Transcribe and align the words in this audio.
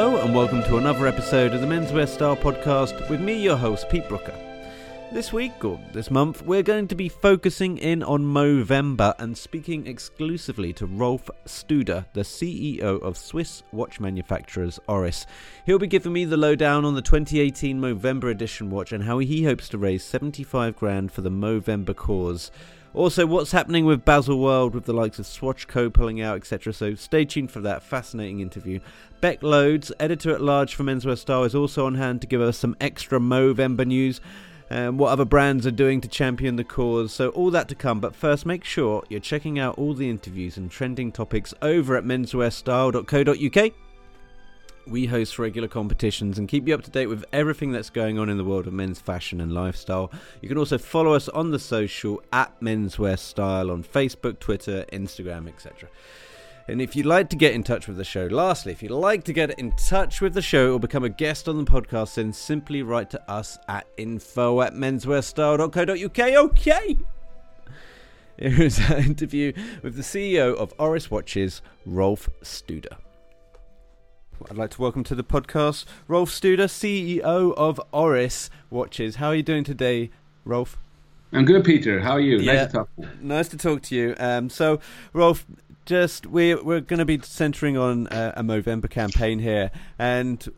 Hello, 0.00 0.18
and 0.18 0.32
welcome 0.32 0.62
to 0.62 0.76
another 0.76 1.08
episode 1.08 1.52
of 1.52 1.60
the 1.60 1.66
Menswear 1.66 2.06
Style 2.06 2.36
Podcast 2.36 3.10
with 3.10 3.20
me, 3.20 3.42
your 3.42 3.56
host, 3.56 3.88
Pete 3.88 4.08
Brooker. 4.08 4.38
This 5.10 5.32
week, 5.32 5.64
or 5.64 5.80
this 5.92 6.08
month, 6.08 6.40
we're 6.42 6.62
going 6.62 6.86
to 6.86 6.94
be 6.94 7.08
focusing 7.08 7.78
in 7.78 8.04
on 8.04 8.22
Movember 8.22 9.16
and 9.18 9.36
speaking 9.36 9.88
exclusively 9.88 10.72
to 10.74 10.86
Rolf 10.86 11.28
Studer, 11.46 12.04
the 12.12 12.20
CEO 12.20 13.02
of 13.02 13.18
Swiss 13.18 13.64
watch 13.72 13.98
manufacturers 13.98 14.78
Oris. 14.86 15.26
He'll 15.66 15.80
be 15.80 15.88
giving 15.88 16.12
me 16.12 16.24
the 16.24 16.36
lowdown 16.36 16.84
on 16.84 16.94
the 16.94 17.02
2018 17.02 17.80
Movember 17.80 18.30
edition 18.30 18.70
watch 18.70 18.92
and 18.92 19.02
how 19.02 19.18
he 19.18 19.42
hopes 19.42 19.68
to 19.70 19.78
raise 19.78 20.04
75 20.04 20.76
grand 20.76 21.10
for 21.10 21.22
the 21.22 21.30
Movember 21.30 21.96
cause. 21.96 22.52
Also, 22.94 23.26
what's 23.26 23.52
happening 23.52 23.84
with 23.84 24.04
Baselworld 24.04 24.72
with 24.72 24.84
the 24.84 24.92
likes 24.92 25.18
of 25.18 25.26
Swatchco 25.26 25.92
pulling 25.92 26.20
out, 26.20 26.36
etc. 26.36 26.72
So 26.72 26.94
stay 26.94 27.24
tuned 27.24 27.50
for 27.50 27.60
that 27.60 27.82
fascinating 27.82 28.40
interview. 28.40 28.80
Bec 29.20 29.42
Loades, 29.42 29.92
editor 30.00 30.32
at 30.32 30.40
large 30.40 30.74
for 30.74 30.84
Menswear 30.84 31.18
Style, 31.18 31.44
is 31.44 31.54
also 31.54 31.86
on 31.86 31.96
hand 31.96 32.20
to 32.22 32.26
give 32.26 32.40
us 32.40 32.56
some 32.56 32.76
extra 32.80 33.18
Movember 33.18 33.86
news 33.86 34.20
and 34.70 34.98
what 34.98 35.10
other 35.10 35.24
brands 35.24 35.66
are 35.66 35.70
doing 35.70 36.00
to 36.00 36.08
champion 36.08 36.56
the 36.56 36.64
cause. 36.64 37.12
So, 37.12 37.28
all 37.30 37.50
that 37.50 37.68
to 37.68 37.74
come. 37.74 38.00
But 38.00 38.14
first, 38.14 38.46
make 38.46 38.64
sure 38.64 39.04
you're 39.08 39.20
checking 39.20 39.58
out 39.58 39.78
all 39.78 39.94
the 39.94 40.10
interviews 40.10 40.56
and 40.56 40.70
trending 40.70 41.12
topics 41.12 41.54
over 41.62 41.96
at 41.96 42.04
menswearstyle.co.uk. 42.04 43.72
We 44.88 45.06
host 45.06 45.38
regular 45.38 45.68
competitions 45.68 46.38
and 46.38 46.48
keep 46.48 46.66
you 46.66 46.74
up 46.74 46.82
to 46.82 46.90
date 46.90 47.06
with 47.06 47.24
everything 47.32 47.72
that's 47.72 47.90
going 47.90 48.18
on 48.18 48.28
in 48.28 48.38
the 48.38 48.44
world 48.44 48.66
of 48.66 48.72
men's 48.72 49.00
fashion 49.00 49.40
and 49.40 49.52
lifestyle. 49.52 50.10
You 50.40 50.48
can 50.48 50.56
also 50.56 50.78
follow 50.78 51.12
us 51.12 51.28
on 51.28 51.50
the 51.50 51.58
social 51.58 52.22
at 52.32 52.58
Menswear 52.60 53.18
Style 53.18 53.70
on 53.70 53.84
Facebook, 53.84 54.38
Twitter, 54.38 54.86
Instagram, 54.92 55.46
etc. 55.48 55.88
And 56.68 56.82
if 56.82 56.94
you'd 56.94 57.06
like 57.06 57.30
to 57.30 57.36
get 57.36 57.54
in 57.54 57.62
touch 57.62 57.88
with 57.88 57.96
the 57.96 58.04
show, 58.04 58.26
lastly, 58.26 58.72
if 58.72 58.82
you'd 58.82 58.92
like 58.92 59.24
to 59.24 59.32
get 59.32 59.58
in 59.58 59.72
touch 59.72 60.20
with 60.20 60.34
the 60.34 60.42
show 60.42 60.74
or 60.74 60.78
become 60.78 61.04
a 61.04 61.08
guest 61.08 61.48
on 61.48 61.56
the 61.56 61.70
podcast, 61.70 62.16
then 62.16 62.32
simply 62.32 62.82
write 62.82 63.10
to 63.10 63.30
us 63.30 63.58
at 63.68 63.86
info 63.96 64.60
at 64.60 64.74
menswearstyle.co.uk. 64.74 66.18
Okay. 66.18 66.98
Here 68.38 68.62
is 68.62 68.78
our 68.90 68.98
interview 68.98 69.52
with 69.82 69.96
the 69.96 70.02
CEO 70.02 70.54
of 70.54 70.72
Oris 70.78 71.10
Watches, 71.10 71.62
Rolf 71.86 72.28
Studer. 72.42 72.98
I'd 74.46 74.56
like 74.56 74.70
to 74.70 74.82
welcome 74.82 75.04
to 75.04 75.14
the 75.14 75.24
podcast 75.24 75.84
Rolf 76.06 76.30
Studer, 76.30 76.68
CEO 76.68 77.54
of 77.54 77.80
Oris 77.92 78.50
Watches. 78.70 79.16
How 79.16 79.28
are 79.28 79.34
you 79.34 79.42
doing 79.42 79.64
today, 79.64 80.10
Rolf? 80.44 80.78
I'm 81.32 81.44
good, 81.44 81.64
Peter. 81.64 82.00
How 82.00 82.12
are 82.12 82.20
you? 82.20 82.38
Yeah, 82.38 82.52
nice 82.52 82.66
to 82.66 82.72
talk. 82.72 82.88
Nice 83.20 83.48
to 83.48 83.56
talk 83.56 83.82
to 83.82 83.94
you. 83.96 84.14
Um, 84.18 84.48
so, 84.48 84.80
Rolf, 85.12 85.44
just 85.86 86.26
we're 86.26 86.62
we're 86.62 86.80
going 86.80 86.98
to 86.98 87.04
be 87.04 87.18
centering 87.20 87.76
on 87.76 88.06
a, 88.10 88.34
a 88.36 88.42
Movember 88.42 88.88
campaign 88.88 89.40
here, 89.40 89.70
and 89.98 90.48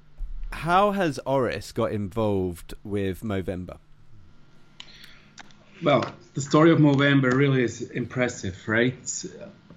how 0.53 0.93
has 0.93 1.19
Oris 1.27 1.73
got 1.73 1.91
involved 1.91 2.75
with 2.85 3.23
Movember? 3.23 3.79
Well, 5.83 6.05
the 6.35 6.43
story 6.43 6.71
of 6.71 6.79
Movember 6.79 7.33
really 7.33 7.65
is 7.65 7.81
impressive, 7.81 8.57
right? 8.69 9.25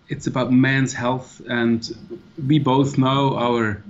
It's 0.10 0.28
about 0.28 0.52
men's 0.52 0.94
health, 0.94 1.42
and 1.48 2.22
we 2.46 2.60
both 2.60 2.98
know 2.98 3.38
our 3.38 3.82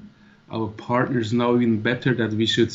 our 0.53 0.67
partners 0.67 1.33
know 1.33 1.55
even 1.55 1.81
better 1.81 2.13
that 2.13 2.31
we 2.31 2.45
should 2.45 2.73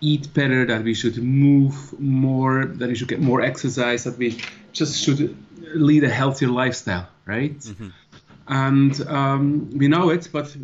eat 0.00 0.32
better, 0.34 0.66
that 0.66 0.82
we 0.84 0.94
should 0.94 1.16
move 1.16 1.98
more, 1.98 2.66
that 2.66 2.88
we 2.88 2.94
should 2.94 3.08
get 3.08 3.20
more 3.20 3.40
exercise, 3.40 4.04
that 4.04 4.18
we 4.18 4.38
just 4.72 5.02
should 5.02 5.36
lead 5.74 6.04
a 6.04 6.10
healthier 6.10 6.48
lifestyle, 6.48 7.08
right? 7.24 7.58
Mm-hmm. 7.58 7.88
And 8.48 9.08
um, 9.08 9.70
we 9.70 9.88
know 9.88 10.10
it, 10.10 10.28
but 10.30 10.54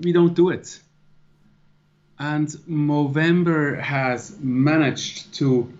we 0.00 0.12
don't 0.12 0.34
do 0.34 0.50
it. 0.50 0.80
And 2.18 2.48
Movember 2.68 3.78
has 3.78 4.38
managed 4.40 5.34
to 5.34 5.70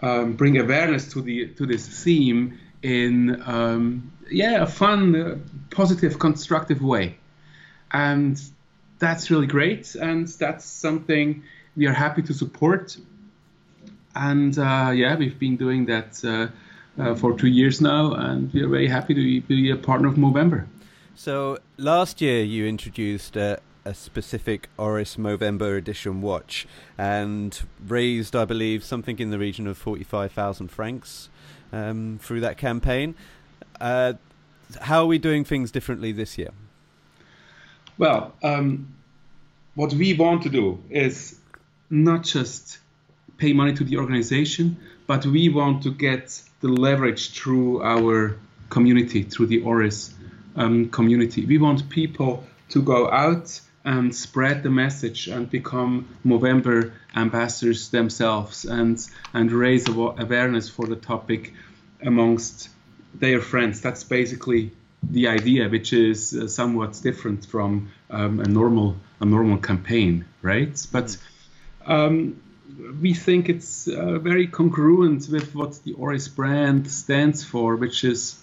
um, 0.00 0.34
bring 0.34 0.58
awareness 0.58 1.12
to 1.12 1.20
the 1.20 1.48
to 1.48 1.66
this 1.66 1.86
theme 1.86 2.58
in 2.82 3.42
um, 3.44 4.10
yeah 4.30 4.62
a 4.62 4.66
fun, 4.66 5.14
uh, 5.14 5.36
positive, 5.70 6.18
constructive 6.18 6.80
way, 6.80 7.18
and 7.92 8.40
that's 9.00 9.30
really 9.30 9.48
great. 9.48 9.96
And 9.96 10.28
that's 10.28 10.64
something 10.64 11.42
we 11.76 11.86
are 11.86 11.92
happy 11.92 12.22
to 12.22 12.32
support. 12.32 12.96
And 14.14 14.56
uh, 14.58 14.92
yeah, 14.94 15.16
we've 15.16 15.38
been 15.38 15.56
doing 15.56 15.86
that 15.86 16.24
uh, 16.24 17.02
uh, 17.02 17.14
for 17.14 17.36
two 17.36 17.48
years 17.48 17.80
now, 17.80 18.12
and 18.12 18.52
we 18.52 18.62
are 18.62 18.68
very 18.68 18.88
happy 18.88 19.14
to 19.14 19.40
be 19.48 19.70
a 19.70 19.76
partner 19.76 20.08
of 20.08 20.14
Movember. 20.14 20.66
So 21.14 21.58
last 21.76 22.20
year 22.20 22.42
you 22.42 22.66
introduced 22.66 23.36
a, 23.36 23.60
a 23.84 23.94
specific 23.94 24.68
Oris 24.76 25.16
Movember 25.16 25.76
edition 25.76 26.22
watch 26.22 26.66
and 26.98 27.60
raised, 27.86 28.34
I 28.34 28.44
believe, 28.44 28.84
something 28.84 29.18
in 29.18 29.30
the 29.30 29.38
region 29.38 29.66
of 29.66 29.78
forty-five 29.78 30.32
thousand 30.32 30.68
francs 30.68 31.28
um, 31.72 32.18
through 32.22 32.40
that 32.40 32.58
campaign. 32.58 33.14
Uh, 33.80 34.14
how 34.82 35.02
are 35.02 35.06
we 35.06 35.18
doing 35.18 35.44
things 35.44 35.70
differently 35.70 36.12
this 36.12 36.36
year? 36.36 36.50
Well, 38.00 38.32
um, 38.42 38.94
what 39.74 39.92
we 39.92 40.14
want 40.14 40.44
to 40.44 40.48
do 40.48 40.82
is 40.88 41.38
not 41.90 42.22
just 42.22 42.78
pay 43.36 43.52
money 43.52 43.74
to 43.74 43.84
the 43.84 43.98
organization, 43.98 44.78
but 45.06 45.26
we 45.26 45.50
want 45.50 45.82
to 45.82 45.90
get 45.90 46.40
the 46.62 46.68
leverage 46.68 47.32
through 47.34 47.82
our 47.82 48.38
community, 48.70 49.24
through 49.24 49.48
the 49.48 49.60
Oris 49.60 50.14
um, 50.56 50.88
community. 50.88 51.44
We 51.44 51.58
want 51.58 51.90
people 51.90 52.42
to 52.70 52.80
go 52.80 53.10
out 53.10 53.60
and 53.84 54.16
spread 54.16 54.62
the 54.62 54.70
message 54.70 55.28
and 55.28 55.50
become 55.50 56.08
Movember 56.24 56.92
ambassadors 57.14 57.90
themselves 57.90 58.64
and 58.64 58.96
and 59.34 59.52
raise 59.52 59.86
awareness 59.88 60.70
for 60.70 60.86
the 60.86 60.96
topic 60.96 61.52
amongst 62.00 62.70
their 63.12 63.42
friends. 63.42 63.82
That's 63.82 64.04
basically 64.04 64.70
the 65.02 65.28
idea, 65.28 65.68
which 65.68 65.92
is 65.92 66.34
uh, 66.34 66.46
somewhat 66.46 67.00
different 67.02 67.46
from 67.46 67.90
um, 68.10 68.40
a 68.40 68.48
normal 68.48 68.96
a 69.20 69.24
normal 69.24 69.58
campaign, 69.58 70.24
right? 70.42 70.86
But 70.92 71.16
um, 71.86 72.40
we 73.00 73.14
think 73.14 73.48
it's 73.48 73.88
uh, 73.88 74.18
very 74.18 74.46
congruent 74.46 75.28
with 75.28 75.54
what 75.54 75.82
the 75.84 75.92
Oris 75.94 76.28
brand 76.28 76.90
stands 76.90 77.44
for, 77.44 77.76
which 77.76 78.04
is 78.04 78.38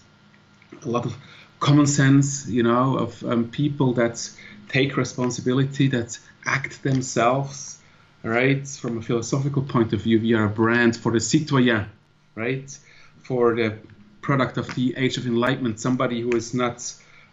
a 0.84 0.90
lot 0.90 1.06
of 1.06 1.16
common 1.59 1.88
sense, 1.88 2.47
you 2.47 2.63
know, 2.63 2.97
of 2.97 3.24
um, 3.24 3.50
people 3.50 3.94
that 3.94 4.29
take 4.69 4.97
responsibility, 4.97 5.88
that 5.88 6.19
act 6.45 6.84
themselves, 6.84 7.79
right? 8.24 8.68
From 8.68 8.97
a 8.97 9.01
philosophical 9.01 9.63
point 9.63 9.94
of 9.94 10.01
view, 10.01 10.19
we 10.19 10.34
are 10.34 10.45
a 10.45 10.50
brand 10.50 10.95
for 10.95 11.12
the 11.12 11.19
citoyen, 11.19 11.88
right? 12.35 12.78
For 13.24 13.56
the 13.56 13.78
product 14.27 14.57
of 14.57 14.67
the 14.75 14.93
age 14.97 15.15
of 15.17 15.25
enlightenment, 15.25 15.79
somebody 15.79 16.19
who 16.19 16.31
is 16.35 16.53
not 16.53 16.77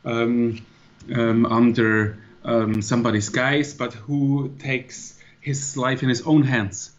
um, 0.05 0.65
um, 1.13 1.45
under 1.45 2.17
um, 2.45 2.81
somebody's 2.83 3.29
guise, 3.31 3.75
but 3.75 3.93
who 4.07 4.55
takes 4.61 5.19
his 5.41 5.77
life 5.77 6.05
in 6.05 6.09
his 6.09 6.23
own 6.23 6.45
hands. 6.45 6.93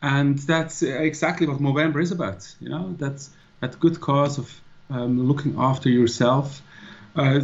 And 0.00 0.38
that's 0.38 0.82
exactly 0.82 1.46
what 1.46 1.58
Movember 1.58 2.00
is 2.02 2.12
about, 2.12 2.40
you 2.60 2.70
know, 2.70 2.94
that's 2.98 3.28
that 3.60 3.78
good 3.78 4.00
cause 4.00 4.38
of 4.38 4.46
um, 4.88 5.28
looking 5.30 5.54
after 5.58 5.90
yourself. 5.90 6.62
Uh, 7.14 7.40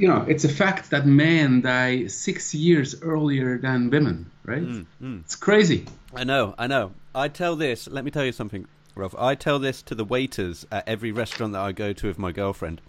you 0.00 0.08
know, 0.10 0.24
it's 0.32 0.44
a 0.44 0.48
fact 0.62 0.90
that 0.90 1.06
men 1.06 1.60
die 1.60 2.08
six 2.08 2.54
years 2.54 3.02
earlier 3.02 3.58
than 3.58 3.90
women, 3.90 4.26
right? 4.44 4.62
Mm, 4.62 4.86
mm. 5.02 5.20
It's 5.20 5.36
crazy. 5.36 5.80
I 6.14 6.24
know, 6.24 6.54
I 6.58 6.66
know. 6.66 6.92
I 7.14 7.28
tell 7.28 7.54
this, 7.56 7.88
let 7.88 8.04
me 8.04 8.10
tell 8.10 8.24
you 8.24 8.32
something, 8.32 8.66
Rolf. 8.98 9.14
I 9.18 9.34
tell 9.34 9.58
this 9.58 9.82
to 9.82 9.94
the 9.94 10.04
waiters 10.04 10.66
at 10.70 10.86
every 10.88 11.12
restaurant 11.12 11.52
that 11.52 11.60
I 11.60 11.72
go 11.72 11.92
to 11.92 12.06
with 12.06 12.18
my 12.18 12.32
girlfriend. 12.32 12.80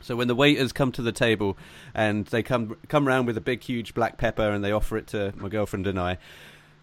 So 0.00 0.14
when 0.14 0.28
the 0.28 0.34
waiters 0.34 0.72
come 0.72 0.92
to 0.92 1.02
the 1.02 1.12
table 1.12 1.56
and 1.94 2.26
they 2.26 2.42
come 2.42 2.76
come 2.88 3.08
around 3.08 3.26
with 3.26 3.36
a 3.36 3.40
big, 3.40 3.62
huge 3.62 3.94
black 3.94 4.18
pepper 4.18 4.50
and 4.50 4.62
they 4.62 4.72
offer 4.72 4.96
it 4.96 5.06
to 5.08 5.32
my 5.36 5.48
girlfriend 5.48 5.86
and 5.86 5.98
I, 5.98 6.18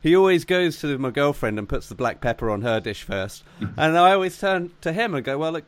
he 0.01 0.15
always 0.15 0.43
goes 0.43 0.79
to 0.81 0.97
my 0.97 1.11
girlfriend 1.11 1.57
and 1.59 1.69
puts 1.69 1.87
the 1.87 1.95
black 1.95 2.19
pepper 2.19 2.49
on 2.49 2.61
her 2.63 2.79
dish 2.79 3.03
first. 3.03 3.43
Mm-hmm. 3.61 3.79
and 3.79 3.97
I 3.97 4.13
always 4.13 4.37
turn 4.37 4.71
to 4.81 4.91
him 4.91 5.13
and 5.13 5.23
go, 5.23 5.37
"Well, 5.37 5.53
look, 5.53 5.65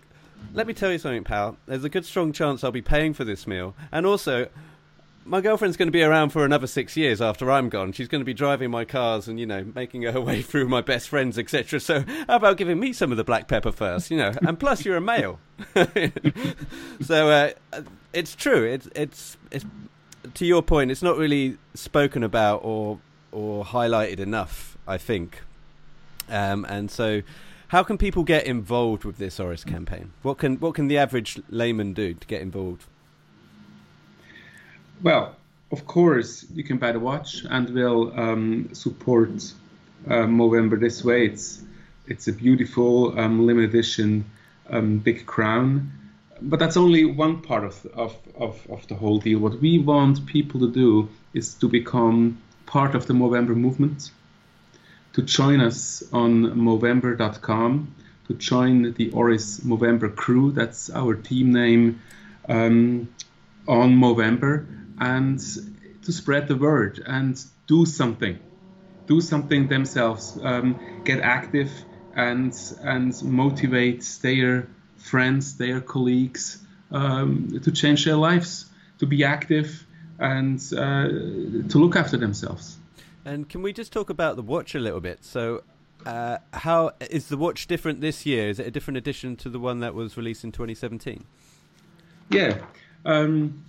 let 0.54 0.68
me 0.68 0.74
tell 0.74 0.92
you 0.92 0.98
something, 0.98 1.24
pal. 1.24 1.58
There's 1.66 1.84
a 1.84 1.90
good 1.90 2.06
strong 2.06 2.32
chance 2.34 2.64
I'll 2.64 2.72
be 2.72 2.82
paying 2.82 3.14
for 3.14 3.24
this 3.24 3.48
meal. 3.48 3.76
And 3.92 4.06
also, 4.06 4.48
my 5.26 5.42
girlfriend's 5.42 5.76
going 5.76 5.88
to 5.88 5.92
be 5.92 6.04
around 6.04 6.30
for 6.30 6.46
another 6.46 6.68
six 6.68 6.96
years 6.96 7.20
after 7.20 7.52
I'm 7.52 7.68
gone. 7.68 7.92
She's 7.92 8.08
going 8.08 8.22
to 8.22 8.26
be 8.26 8.34
driving 8.34 8.70
my 8.70 8.86
cars 8.86 9.28
and, 9.28 9.40
you 9.40 9.48
know, 9.48 9.66
making 9.74 10.04
her 10.04 10.22
way 10.22 10.42
through 10.44 10.70
my 10.70 10.82
best 10.82 11.10
friends, 11.10 11.40
etc. 11.40 11.80
So, 11.80 12.02
how 12.28 12.36
about 12.36 12.58
giving 12.58 12.80
me 12.80 12.94
some 12.94 13.12
of 13.12 13.18
the 13.18 13.24
black 13.24 13.48
pepper 13.48 13.72
first, 13.72 14.12
you 14.12 14.18
know? 14.18 14.34
And 14.48 14.60
plus, 14.60 14.86
you're 14.86 14.98
a 14.98 15.02
male. 15.02 15.40
so, 17.02 17.30
uh, 17.30 17.52
it's 18.14 18.36
true. 18.36 18.64
It's, 18.64 18.88
it's, 18.96 19.38
it's, 19.50 19.66
to 20.36 20.46
your 20.46 20.62
point, 20.62 20.92
it's 20.92 21.02
not 21.02 21.18
really 21.18 21.58
spoken 21.74 22.24
about 22.24 22.62
or, 22.64 23.00
or 23.32 23.66
highlighted 23.66 24.20
enough, 24.20 24.78
I 24.88 25.00
think. 25.00 25.42
Um, 26.30 26.66
and 26.70 26.92
so, 26.92 27.24
how 27.70 27.82
can 27.82 27.98
people 27.98 28.24
get 28.24 28.46
involved 28.46 29.04
with 29.04 29.18
this 29.18 29.40
Oris 29.40 29.64
campaign? 29.64 30.14
What 30.22 30.38
can 30.38 30.58
what 30.58 30.76
can 30.76 30.88
the 30.88 30.98
average 30.98 31.40
layman 31.50 31.94
do 31.94 32.14
to 32.14 32.28
get 32.28 32.42
involved? 32.42 32.86
Well, 35.02 35.36
of 35.72 35.86
course, 35.86 36.46
you 36.54 36.64
can 36.64 36.78
buy 36.78 36.92
the 36.92 37.00
watch 37.00 37.44
and 37.50 37.70
we'll 37.70 38.18
um, 38.20 38.70
support 38.74 39.30
uh, 40.08 40.26
Movember 40.26 40.80
this 40.80 41.04
way. 41.04 41.26
It's 41.26 41.64
it's 42.08 42.28
a 42.28 42.34
beautiful 42.34 43.20
um, 43.20 43.48
limited 43.48 43.70
edition 43.70 44.26
um, 44.70 45.00
big 45.00 45.26
crown, 45.26 45.92
but 46.42 46.60
that's 46.60 46.78
only 46.78 47.06
one 47.06 47.42
part 47.42 47.64
of, 47.64 47.86
of, 47.94 48.16
of, 48.38 48.68
of 48.70 48.88
the 48.88 48.96
whole 48.96 49.20
deal. 49.20 49.40
What 49.40 49.60
we 49.60 49.80
want 49.80 50.26
people 50.26 50.60
to 50.62 50.72
do 50.72 51.10
is 51.34 51.56
to 51.56 51.68
become 51.68 52.42
part 52.66 52.96
of 52.96 53.08
the 53.08 53.14
Movember 53.14 53.56
movement, 53.56 54.12
to 55.14 55.22
join 55.22 55.62
us 55.62 56.04
on 56.12 56.44
Movember.com, 56.56 57.96
to 58.28 58.34
join 58.34 58.94
the 58.94 59.12
Oris 59.12 59.62
Movember 59.62 60.16
crew. 60.16 60.52
That's 60.52 60.90
our 60.90 61.16
team 61.16 61.54
name 61.54 62.02
um, 62.50 63.08
on 63.68 63.96
Movember, 63.96 64.66
and 65.00 65.40
to 66.04 66.12
spread 66.12 66.48
the 66.48 66.56
word 66.56 67.04
and 67.06 67.44
do 67.68 67.86
something 67.86 68.40
do 69.08 69.22
something 69.22 69.68
themselves, 69.68 70.38
um, 70.42 70.80
get 71.04 71.20
active, 71.20 71.72
and 72.16 72.54
and 72.82 73.22
motivate 73.24 74.04
their 74.22 74.68
friends, 74.98 75.58
their 75.58 75.82
colleagues 75.82 76.60
um, 76.92 77.60
to 77.64 77.72
change 77.72 78.06
their 78.06 78.16
lives, 78.16 78.70
to 79.00 79.06
be 79.06 79.24
active, 79.24 79.86
and 80.20 80.60
uh, 80.74 81.08
to 81.70 81.78
look 81.78 81.96
after 81.96 82.18
themselves. 82.18 82.78
And 83.24 83.50
can 83.50 83.62
we 83.62 83.74
just 83.74 83.92
talk 83.92 84.10
about 84.10 84.36
the 84.36 84.44
watch 84.44 84.76
a 84.76 84.80
little 84.80 85.02
bit? 85.02 85.24
So. 85.24 85.64
Uh, 86.06 86.38
how 86.54 86.92
is 87.00 87.30
the 87.30 87.38
watch 87.38 87.66
different 87.66 88.00
this 88.00 88.28
year? 88.28 88.48
Is 88.48 88.60
it 88.60 88.68
a 88.68 88.70
different 88.70 88.98
edition 88.98 89.36
to 89.38 89.50
the 89.50 89.58
one 89.58 89.80
that 89.80 89.96
was 89.96 90.16
released 90.16 90.44
in 90.44 90.52
2017? 90.52 91.24
Yeah, 92.30 92.60
um, 93.06 93.66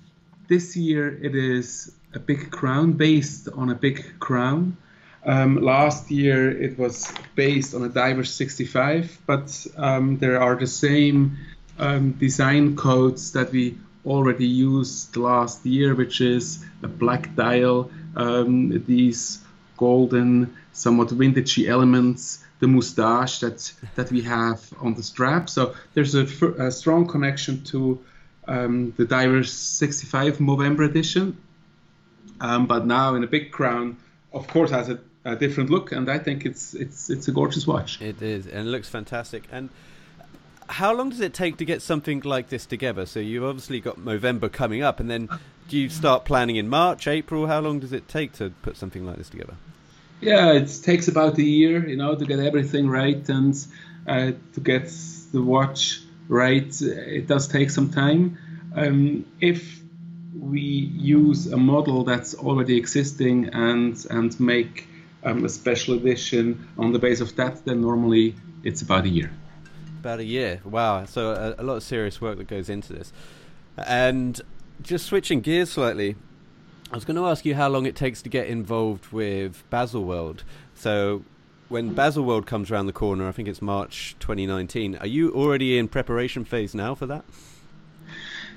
this 0.48 0.76
year 0.76 1.08
it 1.22 1.34
is 1.34 1.93
a 2.14 2.19
big 2.19 2.50
crown 2.50 2.93
based 2.93 3.48
on 3.48 3.70
a 3.70 3.75
big 3.75 4.19
crown. 4.19 4.76
Um, 5.25 5.56
last 5.56 6.10
year 6.10 6.50
it 6.50 6.78
was 6.78 7.12
based 7.34 7.75
on 7.75 7.82
a 7.82 7.88
Diver 7.88 8.25
65, 8.25 9.19
but 9.26 9.66
um, 9.76 10.19
there 10.19 10.40
are 10.40 10.54
the 10.54 10.66
same 10.66 11.37
um, 11.78 12.12
design 12.12 12.76
codes 12.76 13.32
that 13.32 13.50
we 13.50 13.76
already 14.06 14.46
used 14.46 15.16
last 15.16 15.66
year, 15.66 15.94
which 15.94 16.20
is 16.20 16.64
a 16.82 16.88
black 16.88 17.34
dial, 17.34 17.90
um, 18.14 18.84
these 18.87 19.40
golden, 19.76 20.56
somewhat 20.72 21.08
vintagey 21.08 21.69
elements, 21.69 22.44
the 22.60 22.69
moustache 22.69 23.40
that 23.40 23.72
that 23.96 24.10
we 24.10 24.22
have 24.22 24.60
on 24.81 24.94
the 24.94 25.02
strap. 25.02 25.50
So 25.50 25.75
there's 25.94 26.14
a, 26.14 26.25
a 26.58 26.70
strong 26.70 27.06
connection 27.06 27.64
to 27.64 28.00
um, 28.46 28.93
the 28.96 29.04
Divers 29.04 29.52
65 29.52 30.38
Movember 30.38 30.88
edition, 30.88 31.37
um, 32.40 32.66
but 32.66 32.87
now 32.87 33.14
in 33.14 33.25
a 33.25 33.26
big 33.26 33.50
crown, 33.50 33.96
of 34.32 34.46
course, 34.46 34.70
has 34.70 34.88
a 34.88 35.00
a 35.26 35.34
different 35.34 35.70
look, 35.70 35.93
and 35.93 36.08
I 36.08 36.19
think 36.19 36.46
it's 36.46 36.72
it's 36.72 37.10
it's 37.10 37.28
a 37.28 37.32
gorgeous 37.32 37.66
watch. 37.66 38.00
It 38.00 38.22
is, 38.22 38.46
and 38.46 38.69
it 38.69 38.70
looks 38.70 38.88
fantastic. 38.88 39.44
And 39.50 39.70
how 40.69 40.94
long 40.94 41.10
does 41.10 41.20
it 41.20 41.34
take 41.34 41.56
to 41.58 41.64
get 41.64 41.82
something 41.82 42.20
like 42.20 42.48
this 42.48 42.64
together? 42.64 43.06
So 43.06 43.19
you've 43.19 43.44
obviously 43.44 43.81
got 43.81 43.96
Movember 43.96 44.50
coming 44.50 44.82
up, 44.82 45.00
and 45.00 45.10
then 45.10 45.28
do 45.69 45.76
you 45.76 45.88
start 45.88 46.25
planning 46.25 46.56
in 46.56 46.69
March, 46.69 47.08
April? 47.08 47.49
How 47.49 47.60
long 47.60 47.81
does 47.81 47.92
it 47.92 48.08
take 48.08 48.32
to 48.34 48.50
put 48.62 48.76
something 48.76 49.04
like 49.04 49.16
this 49.16 49.28
together? 49.28 49.54
Yeah, 50.20 50.52
it 50.52 50.81
takes 50.82 51.08
about 51.08 51.37
a 51.38 51.42
year, 51.42 51.87
you 51.87 51.96
know, 51.96 52.14
to 52.14 52.25
get 52.25 52.38
everything 52.38 52.88
right 52.88 53.28
and 53.28 53.54
uh, 54.06 54.31
to 54.54 54.60
get 54.60 54.90
the 55.32 55.42
watch 55.42 56.00
right. 56.28 56.81
It 56.81 57.26
does 57.26 57.49
take 57.49 57.70
some 57.70 57.90
time. 57.90 58.38
Um, 58.75 59.25
if 59.40 59.81
we 60.38 60.61
use 60.61 61.46
a 61.46 61.56
model 61.56 62.05
that's 62.05 62.34
already 62.34 62.76
existing 62.76 63.49
and 63.52 64.05
and 64.11 64.38
make 64.38 64.87
um, 65.25 65.44
a 65.44 65.49
special 65.49 65.94
edition 65.94 66.69
on 66.78 66.93
the 66.93 66.99
base 66.99 67.20
of 67.20 67.34
that, 67.37 67.64
then 67.64 67.81
normally 67.81 68.34
it's 68.62 68.82
about 68.82 69.05
a 69.05 69.08
year. 69.08 69.31
About 70.00 70.20
a 70.20 70.25
year. 70.25 70.61
Wow. 70.64 71.05
So 71.05 71.32
a, 71.32 71.62
a 71.62 71.64
lot 71.64 71.76
of 71.76 71.82
serious 71.82 72.20
work 72.20 72.38
that 72.38 72.49
goes 72.49 72.69
into 72.69 72.93
this. 72.93 73.12
And 73.76 74.40
just 74.82 75.06
switching 75.06 75.40
gears 75.40 75.70
slightly, 75.70 76.17
I 76.93 76.94
was 76.94 77.05
going 77.05 77.17
to 77.17 77.26
ask 77.26 77.44
you 77.44 77.55
how 77.55 77.69
long 77.69 77.87
it 77.87 77.96
takes 77.96 78.23
to 78.23 78.28
get 78.28 78.46
involved 78.46 79.12
with 79.12 79.64
Baselworld. 79.70 80.40
So 80.75 81.25
when 81.68 81.94
Baselworld 81.94 82.46
comes 82.46 82.70
around 82.70 82.86
the 82.86 82.92
corner, 82.92 83.28
I 83.28 83.32
think 83.32 83.48
it's 83.48 83.60
March 83.60 84.16
2019. 84.20 84.96
Are 84.96 85.06
you 85.06 85.32
already 85.32 85.78
in 85.78 85.88
preparation 85.88 86.44
phase 86.44 86.74
now 86.74 86.94
for 86.94 87.06
that? 87.06 87.24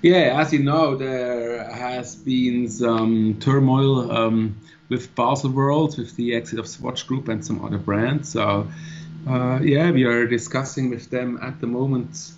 Yeah, 0.01 0.39
as 0.39 0.53
you 0.53 0.63
know, 0.63 0.95
there 0.95 1.61
has 1.63 2.15
been 2.15 2.69
some 2.69 3.37
turmoil 3.39 4.11
um, 4.11 4.57
with 4.87 5.13
Baselworld, 5.15 5.97
with 5.97 6.15
the 6.15 6.35
exit 6.35 6.59
of 6.59 6.67
Swatch 6.67 7.05
Group 7.05 7.27
and 7.27 7.45
some 7.45 7.65
other 7.65 7.77
brands. 7.77 8.29
So, 8.29 8.67
uh, 9.27 9.59
yeah, 9.61 9.91
we 9.91 10.05
are 10.05 10.25
discussing 10.25 10.89
with 10.89 11.09
them 11.09 11.37
at 11.41 11.59
the 11.59 11.67
moment 11.67 12.31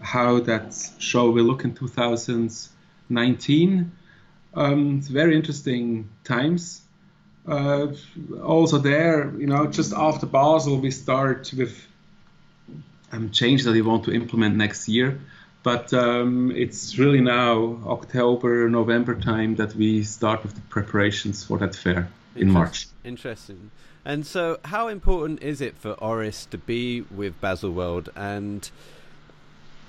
how 0.00 0.40
that 0.40 0.74
show 0.98 1.30
will 1.30 1.44
look 1.44 1.64
in 1.64 1.74
2019. 1.74 3.92
Um, 4.54 4.98
it's 4.98 5.08
very 5.08 5.36
interesting 5.36 6.08
times. 6.24 6.82
Uh, 7.48 7.94
also, 8.42 8.78
there, 8.78 9.32
you 9.38 9.46
know, 9.46 9.66
just 9.66 9.92
after 9.92 10.26
Basel, 10.26 10.78
we 10.78 10.90
start 10.90 11.52
with 11.56 11.86
um, 13.12 13.30
changes 13.30 13.64
that 13.64 13.72
we 13.72 13.82
want 13.82 14.04
to 14.04 14.12
implement 14.12 14.56
next 14.56 14.88
year. 14.88 15.18
But 15.62 15.92
um, 15.92 16.52
it's 16.52 16.98
really 16.98 17.20
now 17.20 17.78
October, 17.86 18.68
November 18.68 19.14
time 19.14 19.56
that 19.56 19.74
we 19.74 20.04
start 20.04 20.42
with 20.42 20.54
the 20.54 20.60
preparations 20.62 21.44
for 21.44 21.58
that 21.58 21.74
fair 21.74 22.08
in 22.36 22.50
March. 22.50 22.86
Interesting. 23.04 23.70
And 24.04 24.26
so, 24.26 24.58
how 24.64 24.88
important 24.88 25.42
is 25.42 25.60
it 25.60 25.76
for 25.76 25.92
Oris 25.94 26.46
to 26.46 26.58
be 26.58 27.02
with 27.02 27.40
Baselworld? 27.40 28.08
And 28.14 28.70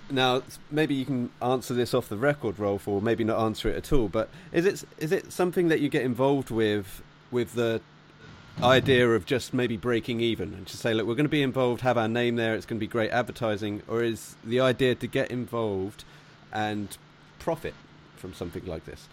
now, 0.10 0.42
maybe 0.72 0.96
you 0.96 1.06
can 1.06 1.30
answer 1.42 1.74
this 1.74 1.94
off 1.94 2.10
the 2.10 2.18
record, 2.18 2.58
Rolf, 2.58 2.88
or 2.88 3.02
maybe 3.02 3.24
not 3.24 3.40
answer 3.40 3.70
it 3.70 3.78
at 3.78 3.94
all. 3.94 4.10
But 4.10 4.30
is 4.52 4.66
it 4.66 4.84
is 4.98 5.12
it 5.12 5.32
something 5.32 5.68
that 5.68 5.80
you 5.80 5.90
get 5.90 6.04
involved 6.04 6.50
with 6.50 7.04
with 7.32 7.54
the 7.54 7.82
idea 8.62 9.10
of 9.10 9.26
just 9.26 9.54
maybe 9.54 9.78
breaking 9.78 10.20
even 10.20 10.54
and 10.54 10.66
just 10.66 10.82
say, 10.82 10.94
look, 10.94 11.08
we're 11.08 11.16
going 11.16 11.26
to 11.26 11.30
be 11.30 11.42
involved, 11.42 11.82
have 11.82 11.98
our 11.98 12.08
name 12.08 12.36
there, 12.36 12.56
it's 12.56 12.66
going 12.66 12.78
to 12.78 12.84
be 12.84 12.88
great 12.88 13.12
advertising, 13.12 13.82
or 13.88 14.04
is 14.04 14.36
the 14.44 14.60
idea 14.60 14.96
to 14.96 15.08
get 15.08 15.32
involved 15.32 16.04
and 16.52 16.98
profit 17.40 17.74
from 18.18 18.34
something 18.34 18.66
like 18.66 18.86
this? 18.86 19.08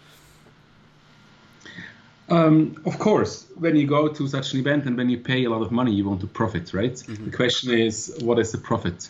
Um, 2.29 2.81
of 2.85 2.99
course, 2.99 3.45
when 3.55 3.77
you 3.77 3.87
go 3.87 4.09
to 4.09 4.27
such 4.27 4.53
an 4.53 4.59
event 4.59 4.85
and 4.85 4.97
when 4.97 5.09
you 5.09 5.17
pay 5.17 5.45
a 5.45 5.49
lot 5.49 5.61
of 5.61 5.71
money, 5.71 5.93
you 5.93 6.07
want 6.09 6.19
to 6.21 6.27
profit, 6.27 6.73
right? 6.73 6.91
Mm-hmm. 6.91 7.29
The 7.29 7.37
question 7.37 7.71
is, 7.71 8.17
what 8.21 8.37
is 8.37 8.51
the 8.51 8.57
profit? 8.57 9.09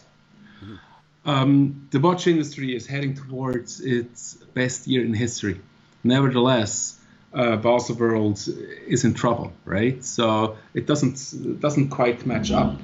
Mm-hmm. 0.63 1.29
Um, 1.29 1.87
the 1.89 1.99
watch 1.99 2.27
industry 2.27 2.75
is 2.75 2.85
heading 2.85 3.15
towards 3.15 3.81
its 3.81 4.35
best 4.53 4.85
year 4.85 5.03
in 5.03 5.15
history. 5.15 5.59
Nevertheless, 6.03 6.99
uh, 7.33 7.57
Baselworld 7.57 8.47
is 8.87 9.03
in 9.03 9.13
trouble, 9.13 9.53
right? 9.65 10.03
So 10.03 10.57
it 10.73 10.87
doesn't 10.87 11.59
doesn't 11.59 11.89
quite 11.89 12.25
match 12.25 12.51
up. 12.51 12.79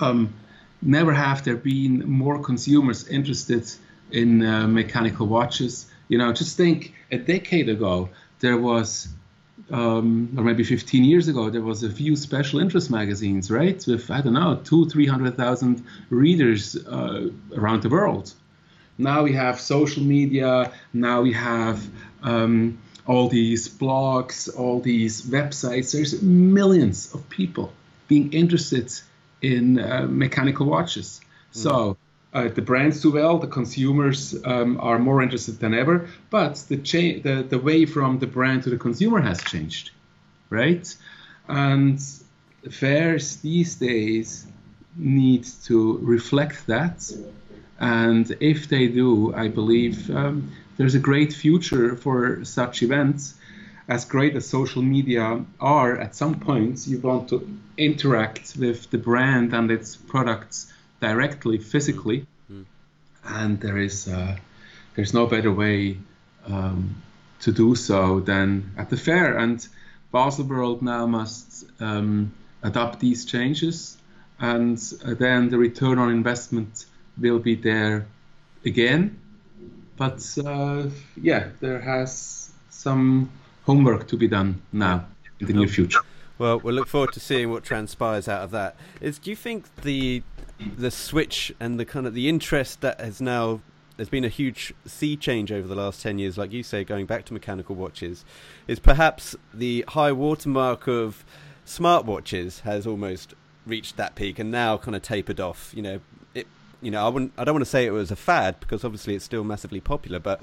Um, 0.00 0.34
never 0.82 1.12
have 1.12 1.44
there 1.44 1.56
been 1.56 2.08
more 2.08 2.38
consumers 2.42 3.08
interested 3.08 3.70
in 4.10 4.44
uh, 4.44 4.68
mechanical 4.68 5.26
watches. 5.26 5.86
You 6.08 6.18
know, 6.18 6.32
just 6.32 6.56
think 6.56 6.94
a 7.10 7.18
decade 7.18 7.68
ago 7.68 8.10
there 8.40 8.58
was, 8.58 9.08
um, 9.70 10.34
or 10.36 10.44
maybe 10.44 10.62
15 10.62 11.04
years 11.04 11.28
ago, 11.28 11.48
there 11.48 11.62
was 11.62 11.82
a 11.82 11.90
few 11.90 12.14
special 12.16 12.60
interest 12.60 12.90
magazines, 12.90 13.50
right? 13.50 13.82
With 13.86 14.10
I 14.10 14.20
don't 14.20 14.34
know, 14.34 14.60
two, 14.64 14.88
three 14.90 15.06
hundred 15.06 15.36
thousand 15.36 15.84
readers 16.10 16.76
uh, 16.76 17.30
around 17.56 17.82
the 17.82 17.88
world. 17.88 18.32
Now 18.98 19.22
we 19.22 19.32
have 19.32 19.60
social 19.60 20.04
media. 20.04 20.72
Now 20.92 21.22
we 21.22 21.32
have 21.32 21.84
um, 22.22 22.78
all 23.06 23.28
these 23.28 23.68
blogs, 23.68 24.48
all 24.58 24.80
these 24.80 25.22
websites. 25.22 25.92
There's 25.92 26.22
millions 26.22 27.14
of 27.14 27.28
people 27.28 27.72
being 28.08 28.32
interested 28.32 28.92
in 29.42 29.78
uh, 29.78 30.06
mechanical 30.08 30.66
watches. 30.66 31.20
Mm. 31.52 31.56
So 31.56 31.96
uh, 32.32 32.48
the 32.48 32.62
brands 32.62 33.00
do 33.00 33.12
well, 33.12 33.38
the 33.38 33.46
consumers 33.46 34.34
um, 34.44 34.78
are 34.80 34.98
more 34.98 35.22
interested 35.22 35.60
than 35.60 35.74
ever, 35.74 36.08
but 36.30 36.56
the, 36.68 36.78
cha- 36.78 37.20
the, 37.22 37.46
the 37.48 37.58
way 37.58 37.86
from 37.86 38.18
the 38.18 38.26
brand 38.26 38.64
to 38.64 38.70
the 38.70 38.78
consumer 38.78 39.20
has 39.20 39.42
changed, 39.44 39.90
right? 40.50 40.96
And 41.48 42.00
fairs 42.70 43.36
these 43.36 43.76
days 43.76 44.46
need 44.96 45.44
to 45.64 45.98
reflect 45.98 46.66
that. 46.66 47.12
And 47.78 48.36
if 48.40 48.68
they 48.68 48.88
do, 48.88 49.34
I 49.34 49.48
believe 49.48 50.10
um, 50.10 50.50
there's 50.76 50.94
a 50.94 51.00
great 51.00 51.32
future 51.32 51.96
for 51.96 52.44
such 52.44 52.82
events. 52.82 53.34
As 53.86 54.04
great 54.04 54.34
as 54.34 54.48
social 54.48 54.82
media 54.82 55.44
are, 55.60 55.98
at 55.98 56.14
some 56.14 56.40
point 56.40 56.86
you 56.86 56.98
want 57.00 57.28
to 57.28 57.46
interact 57.76 58.56
with 58.58 58.90
the 58.90 58.98
brand 58.98 59.52
and 59.52 59.70
its 59.70 59.94
products 59.94 60.72
directly, 61.00 61.58
physically, 61.58 62.26
mm. 62.50 62.64
and 63.24 63.60
there 63.60 63.76
is 63.76 64.08
uh, 64.08 64.36
there's 64.94 65.12
no 65.12 65.26
better 65.26 65.52
way 65.52 65.98
um, 66.46 67.02
to 67.40 67.52
do 67.52 67.74
so 67.74 68.20
than 68.20 68.72
at 68.78 68.88
the 68.88 68.96
fair. 68.96 69.36
And 69.36 69.66
Baselworld 70.12 70.80
now 70.80 71.06
must 71.06 71.64
um, 71.80 72.32
adopt 72.62 73.00
these 73.00 73.26
changes, 73.26 73.98
and 74.38 74.78
then 74.78 75.50
the 75.50 75.58
return 75.58 75.98
on 75.98 76.10
investment 76.10 76.86
will 77.18 77.38
be 77.38 77.54
there 77.54 78.06
again. 78.64 79.20
But 79.96 80.26
uh, 80.44 80.86
yeah, 81.20 81.48
there 81.60 81.80
has 81.80 82.52
some 82.70 83.30
homework 83.64 84.08
to 84.08 84.16
be 84.16 84.28
done 84.28 84.60
now 84.72 85.06
in 85.40 85.46
the 85.46 85.52
near 85.52 85.68
future. 85.68 86.00
Well, 86.38 86.58
we'll 86.58 86.74
look 86.74 86.88
forward 86.88 87.12
to 87.12 87.20
seeing 87.20 87.50
what 87.50 87.62
transpires 87.62 88.28
out 88.28 88.42
of 88.42 88.50
that. 88.50 88.76
Is 89.00 89.18
do 89.18 89.30
you 89.30 89.36
think 89.36 89.74
the 89.82 90.22
the 90.76 90.90
switch 90.90 91.52
and 91.60 91.78
the 91.78 91.84
kind 91.84 92.06
of 92.06 92.14
the 92.14 92.28
interest 92.28 92.80
that 92.80 93.00
has 93.00 93.20
now 93.20 93.60
there's 93.96 94.08
been 94.08 94.24
a 94.24 94.28
huge 94.28 94.72
sea 94.86 95.16
change 95.16 95.52
over 95.52 95.66
the 95.68 95.74
last 95.74 96.02
10 96.02 96.18
years 96.18 96.38
like 96.38 96.52
you 96.52 96.62
say 96.62 96.84
going 96.84 97.06
back 97.06 97.24
to 97.24 97.32
mechanical 97.32 97.74
watches 97.74 98.24
is 98.68 98.78
perhaps 98.78 99.34
the 99.52 99.84
high 99.88 100.12
watermark 100.12 100.86
of 100.86 101.24
smartwatches 101.66 102.60
has 102.60 102.86
almost 102.86 103.34
reached 103.66 103.96
that 103.96 104.14
peak 104.14 104.38
and 104.38 104.50
now 104.50 104.76
kind 104.76 104.94
of 104.94 105.02
tapered 105.02 105.40
off 105.40 105.72
you 105.74 105.82
know 105.82 106.00
you 106.84 106.90
know 106.90 107.04
I 107.04 107.08
wouldn't 107.08 107.32
I 107.36 107.44
don't 107.44 107.54
want 107.54 107.64
to 107.64 107.70
say 107.70 107.86
it 107.86 107.92
was 107.92 108.10
a 108.10 108.16
fad 108.16 108.60
because 108.60 108.84
obviously 108.84 109.14
it's 109.14 109.24
still 109.24 109.44
massively 109.44 109.80
popular 109.80 110.18
but 110.18 110.40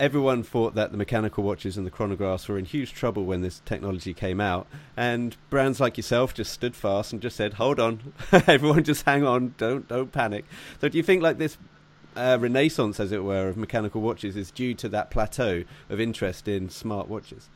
everyone 0.00 0.42
thought 0.42 0.74
that 0.74 0.90
the 0.90 0.96
mechanical 0.96 1.44
watches 1.44 1.76
and 1.76 1.86
the 1.86 1.90
chronographs 1.90 2.48
were 2.48 2.58
in 2.58 2.64
huge 2.64 2.92
trouble 2.92 3.24
when 3.24 3.42
this 3.42 3.62
technology 3.64 4.12
came 4.12 4.40
out, 4.40 4.66
and 4.96 5.36
brands 5.50 5.80
like 5.80 5.96
yourself 5.96 6.34
just 6.34 6.52
stood 6.52 6.74
fast 6.74 7.12
and 7.12 7.22
just 7.22 7.36
said, 7.36 7.54
"Hold 7.54 7.80
on, 7.80 8.12
everyone, 8.32 8.84
just 8.84 9.04
hang 9.04 9.24
on, 9.24 9.54
don't 9.58 9.86
don't 9.88 10.12
panic." 10.12 10.44
So, 10.80 10.88
do 10.88 10.96
you 10.96 11.04
think 11.04 11.22
like 11.22 11.38
this 11.38 11.56
uh, 12.16 12.38
renaissance, 12.40 13.00
as 13.00 13.12
it 13.12 13.22
were, 13.22 13.48
of 13.48 13.56
mechanical 13.56 14.00
watches 14.00 14.36
is 14.36 14.50
due 14.50 14.74
to 14.74 14.88
that 14.90 15.10
plateau 15.10 15.64
of 15.88 16.00
interest 16.00 16.48
in 16.48 16.68
smart 16.70 17.08
watches? 17.08 17.48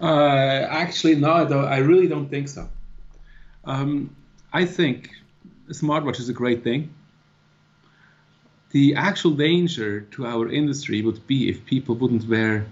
Uh, 0.00 0.66
actually, 0.68 1.14
no, 1.14 1.30
I, 1.30 1.44
I, 1.44 1.76
really 1.76 2.08
don't 2.08 2.28
think 2.28 2.48
so. 2.48 2.68
Um, 3.64 4.16
I 4.52 4.64
think 4.64 5.10
smartwatch 5.70 6.18
is 6.18 6.28
a 6.28 6.32
great 6.32 6.64
thing 6.64 6.92
the 8.72 8.94
actual 8.94 9.32
danger 9.32 10.00
to 10.12 10.26
our 10.26 10.50
industry 10.50 11.02
would 11.02 11.26
be 11.26 11.48
if 11.48 11.64
people 11.66 11.94
wouldn't 11.94 12.26
wear 12.26 12.66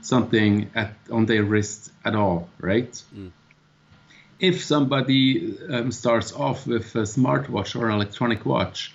something 0.00 0.70
at, 0.74 0.94
on 1.10 1.26
their 1.26 1.42
wrist 1.42 1.92
at 2.04 2.14
all, 2.14 2.48
right? 2.60 2.90
Mm. 3.14 3.32
If 4.38 4.64
somebody 4.64 5.58
um, 5.68 5.92
starts 5.92 6.32
off 6.32 6.66
with 6.66 6.94
a 6.94 7.02
smartwatch 7.02 7.78
or 7.78 7.88
an 7.88 7.96
electronic 7.96 8.46
watch, 8.46 8.94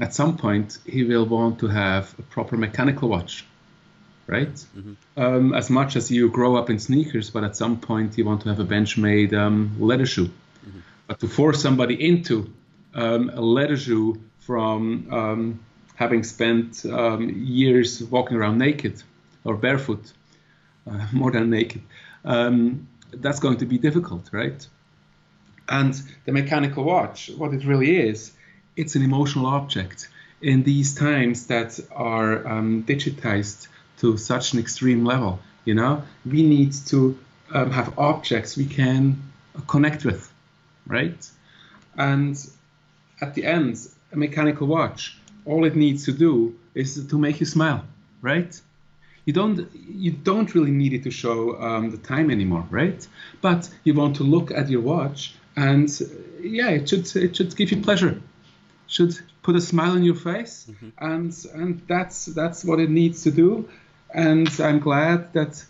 at 0.00 0.14
some 0.14 0.36
point 0.36 0.78
he 0.86 1.04
will 1.04 1.26
want 1.26 1.60
to 1.60 1.68
have 1.68 2.18
a 2.18 2.22
proper 2.22 2.56
mechanical 2.56 3.08
watch, 3.08 3.44
right? 4.26 4.54
Mm-hmm. 4.54 4.94
Um, 5.16 5.54
as 5.54 5.68
much 5.68 5.94
as 5.94 6.10
you 6.10 6.30
grow 6.30 6.56
up 6.56 6.70
in 6.70 6.78
sneakers, 6.78 7.28
but 7.30 7.44
at 7.44 7.54
some 7.54 7.78
point 7.78 8.16
you 8.16 8.24
want 8.24 8.40
to 8.42 8.48
have 8.48 8.58
a 8.58 8.64
bench-made 8.64 9.34
um, 9.34 9.76
leather 9.78 10.06
shoe. 10.06 10.26
Mm-hmm. 10.26 10.80
But 11.06 11.20
to 11.20 11.28
force 11.28 11.60
somebody 11.60 11.94
into 12.08 12.50
um, 12.94 13.30
leather 13.34 13.76
from 14.40 15.06
um, 15.10 15.60
having 15.96 16.24
spent 16.24 16.84
um, 16.86 17.30
years 17.30 18.02
walking 18.04 18.36
around 18.36 18.58
naked 18.58 19.02
or 19.44 19.56
barefoot, 19.56 20.12
uh, 20.90 21.06
more 21.12 21.30
than 21.30 21.50
naked, 21.50 21.82
um, 22.24 22.88
that's 23.12 23.40
going 23.40 23.58
to 23.58 23.66
be 23.66 23.78
difficult, 23.78 24.30
right? 24.32 24.66
And 25.68 25.94
the 26.24 26.32
mechanical 26.32 26.84
watch, 26.84 27.30
what 27.36 27.54
it 27.54 27.64
really 27.64 27.96
is, 27.96 28.32
it's 28.76 28.94
an 28.96 29.02
emotional 29.02 29.46
object. 29.46 30.08
In 30.40 30.64
these 30.64 30.94
times 30.94 31.46
that 31.46 31.78
are 31.92 32.46
um, 32.46 32.82
digitized 32.82 33.68
to 33.98 34.16
such 34.16 34.54
an 34.54 34.58
extreme 34.58 35.04
level, 35.04 35.38
you 35.64 35.74
know, 35.74 36.02
we 36.26 36.42
need 36.42 36.72
to 36.86 37.16
um, 37.52 37.70
have 37.70 37.96
objects 37.98 38.56
we 38.56 38.66
can 38.66 39.22
connect 39.68 40.04
with, 40.04 40.32
right? 40.86 41.30
And 41.96 42.36
at 43.22 43.34
the 43.34 43.44
end, 43.46 43.74
a 44.12 44.16
mechanical 44.16 44.66
watch 44.66 45.16
all 45.44 45.64
it 45.64 45.76
needs 45.76 46.04
to 46.04 46.12
do 46.12 46.54
is 46.74 47.06
to 47.06 47.18
make 47.18 47.40
you 47.40 47.46
smile, 47.46 47.84
right? 48.20 48.60
You 49.24 49.32
don't 49.32 49.68
you 49.88 50.10
don't 50.10 50.54
really 50.54 50.70
need 50.70 50.92
it 50.92 51.02
to 51.04 51.10
show 51.10 51.60
um, 51.60 51.90
the 51.90 51.98
time 51.98 52.30
anymore, 52.30 52.66
right? 52.70 53.06
But 53.40 53.68
you 53.84 53.94
want 53.94 54.16
to 54.16 54.24
look 54.24 54.50
at 54.50 54.68
your 54.68 54.80
watch, 54.80 55.34
and 55.56 55.88
yeah, 56.40 56.70
it 56.70 56.88
should 56.88 57.06
it 57.16 57.36
should 57.36 57.54
give 57.56 57.70
you 57.70 57.82
pleasure, 57.82 58.20
should 58.86 59.18
put 59.42 59.54
a 59.54 59.60
smile 59.60 59.92
on 59.92 60.02
your 60.02 60.16
face, 60.16 60.66
mm-hmm. 60.68 60.90
and 60.98 61.46
and 61.54 61.82
that's 61.86 62.26
that's 62.26 62.64
what 62.64 62.80
it 62.80 62.90
needs 62.90 63.22
to 63.22 63.30
do. 63.30 63.68
And 64.12 64.48
I'm 64.60 64.80
glad 64.80 65.32
that 65.34 65.64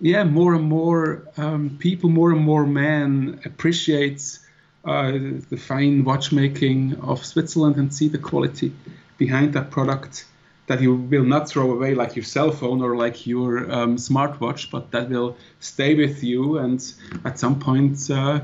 yeah, 0.00 0.24
more 0.24 0.54
and 0.54 0.64
more 0.64 1.22
um, 1.36 1.76
people, 1.78 2.10
more 2.10 2.32
and 2.32 2.40
more 2.40 2.66
men 2.66 3.40
appreciate 3.44 4.38
the 4.84 5.56
fine 5.56 6.04
watchmaking 6.04 6.96
of 7.00 7.24
Switzerland 7.24 7.76
and 7.76 7.92
see 7.92 8.08
the 8.08 8.18
quality 8.18 8.72
behind 9.18 9.52
that 9.54 9.70
product 9.70 10.26
that 10.66 10.80
you 10.80 10.94
will 10.94 11.24
not 11.24 11.48
throw 11.48 11.72
away 11.72 11.94
like 11.94 12.16
your 12.16 12.24
cell 12.24 12.50
phone 12.50 12.80
or 12.82 12.96
like 12.96 13.26
your 13.26 13.70
um, 13.70 13.96
smartwatch, 13.96 14.70
but 14.70 14.90
that 14.92 15.10
will 15.10 15.36
stay 15.60 15.94
with 15.94 16.24
you 16.24 16.58
and 16.58 16.94
at 17.24 17.38
some 17.38 17.58
point 17.58 18.10
uh, 18.10 18.40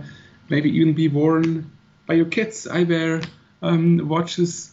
maybe 0.51 0.71
even 0.71 0.93
be 0.93 1.09
worn 1.09 1.71
by 2.07 2.15
your 2.15 2.27
kids. 2.27 2.67
I 2.67 2.83
wear 2.83 3.23
um, 3.63 4.09
watches 4.09 4.73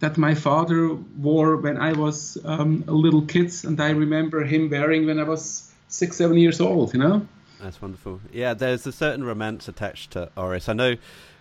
that 0.00 0.16
my 0.16 0.34
father 0.34 0.94
wore 0.94 1.56
when 1.56 1.76
I 1.76 1.92
was 1.92 2.38
um, 2.44 2.84
a 2.86 2.92
little 2.92 3.22
kid, 3.22 3.52
and 3.64 3.80
I 3.80 3.90
remember 3.90 4.44
him 4.44 4.70
wearing 4.70 5.06
when 5.06 5.18
I 5.18 5.24
was 5.24 5.72
six, 5.88 6.16
seven 6.16 6.36
years 6.36 6.60
old. 6.60 6.94
You 6.94 7.00
know. 7.00 7.28
That's 7.60 7.82
wonderful. 7.82 8.20
Yeah, 8.32 8.54
there's 8.54 8.86
a 8.86 8.92
certain 8.92 9.24
romance 9.24 9.68
attached 9.68 10.12
to 10.12 10.30
Oris. 10.36 10.68
I 10.68 10.74
know 10.74 10.96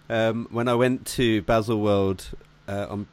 um, 0.09 0.47
when 0.51 0.67
I 0.67 0.75
went 0.75 1.05
to 1.07 1.41
Baselworld 1.43 2.33
uh, 2.67 2.87
on, 2.89 3.07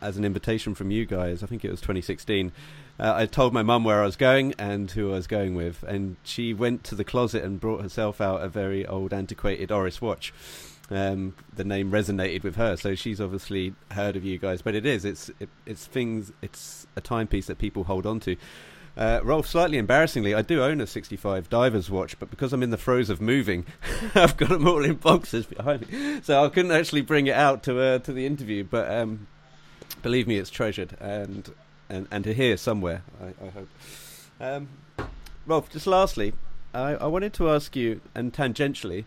as 0.00 0.16
an 0.16 0.24
invitation 0.24 0.74
from 0.74 0.90
you 0.90 1.06
guys, 1.06 1.42
I 1.42 1.46
think 1.46 1.64
it 1.64 1.70
was 1.70 1.80
2016. 1.80 2.52
Uh, 3.00 3.12
I 3.16 3.26
told 3.26 3.52
my 3.52 3.62
mum 3.62 3.84
where 3.84 4.02
I 4.02 4.04
was 4.04 4.16
going 4.16 4.54
and 4.58 4.90
who 4.90 5.10
I 5.10 5.14
was 5.14 5.26
going 5.26 5.54
with, 5.54 5.82
and 5.82 6.16
she 6.22 6.52
went 6.52 6.84
to 6.84 6.94
the 6.94 7.04
closet 7.04 7.42
and 7.42 7.58
brought 7.58 7.80
herself 7.82 8.20
out 8.20 8.42
a 8.42 8.48
very 8.48 8.86
old, 8.86 9.14
antiquated 9.14 9.72
Oris 9.72 10.00
watch. 10.00 10.32
Um, 10.90 11.34
the 11.54 11.64
name 11.64 11.90
resonated 11.90 12.42
with 12.42 12.56
her, 12.56 12.76
so 12.76 12.94
she's 12.94 13.18
obviously 13.20 13.74
heard 13.92 14.14
of 14.14 14.24
you 14.24 14.36
guys. 14.36 14.60
But 14.60 14.74
it 14.74 14.84
is, 14.84 15.06
it's, 15.06 15.30
it, 15.40 15.48
it's 15.64 15.86
things, 15.86 16.32
it's 16.42 16.86
a 16.96 17.00
timepiece 17.00 17.46
that 17.46 17.56
people 17.56 17.84
hold 17.84 18.04
on 18.04 18.20
to. 18.20 18.36
Uh, 18.96 19.20
Rolf, 19.22 19.46
slightly 19.46 19.78
embarrassingly, 19.78 20.34
I 20.34 20.42
do 20.42 20.62
own 20.62 20.80
a 20.80 20.86
65 20.86 21.48
Divers 21.48 21.90
watch, 21.90 22.18
but 22.18 22.30
because 22.30 22.52
I'm 22.52 22.62
in 22.62 22.70
the 22.70 22.76
throes 22.76 23.08
of 23.08 23.20
moving, 23.22 23.64
I've 24.14 24.36
got 24.36 24.50
them 24.50 24.68
all 24.68 24.84
in 24.84 24.96
boxes 24.96 25.46
behind 25.46 25.90
me, 25.90 26.20
so 26.22 26.44
I 26.44 26.48
couldn't 26.50 26.72
actually 26.72 27.00
bring 27.00 27.26
it 27.26 27.34
out 27.34 27.62
to 27.64 27.80
uh, 27.80 27.98
to 28.00 28.12
the 28.12 28.26
interview. 28.26 28.64
But 28.64 28.92
um, 28.92 29.26
believe 30.02 30.28
me, 30.28 30.36
it's 30.36 30.50
treasured 30.50 30.96
and 31.00 31.50
and 31.88 32.06
and 32.10 32.22
to 32.24 32.34
hear 32.34 32.58
somewhere. 32.58 33.02
I, 33.20 33.46
I 33.46 33.50
hope. 33.50 33.68
Um, 34.40 34.68
Rolf, 35.46 35.70
just 35.70 35.86
lastly, 35.86 36.34
I, 36.74 36.94
I 36.94 37.06
wanted 37.06 37.32
to 37.34 37.50
ask 37.50 37.74
you, 37.74 38.02
and 38.14 38.32
tangentially, 38.32 39.04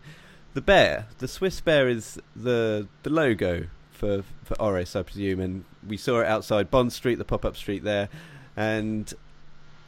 the 0.54 0.60
bear, 0.60 1.06
the 1.18 1.28
Swiss 1.28 1.60
bear, 1.60 1.88
is 1.88 2.18
the 2.34 2.88
the 3.04 3.10
logo 3.10 3.66
for 3.92 4.24
for 4.42 4.60
Oris, 4.60 4.96
I 4.96 5.02
presume, 5.02 5.38
and 5.40 5.64
we 5.86 5.96
saw 5.96 6.20
it 6.20 6.26
outside 6.26 6.72
Bond 6.72 6.92
Street, 6.92 7.16
the 7.16 7.24
pop 7.24 7.44
up 7.44 7.56
street 7.56 7.84
there, 7.84 8.08
and 8.56 9.14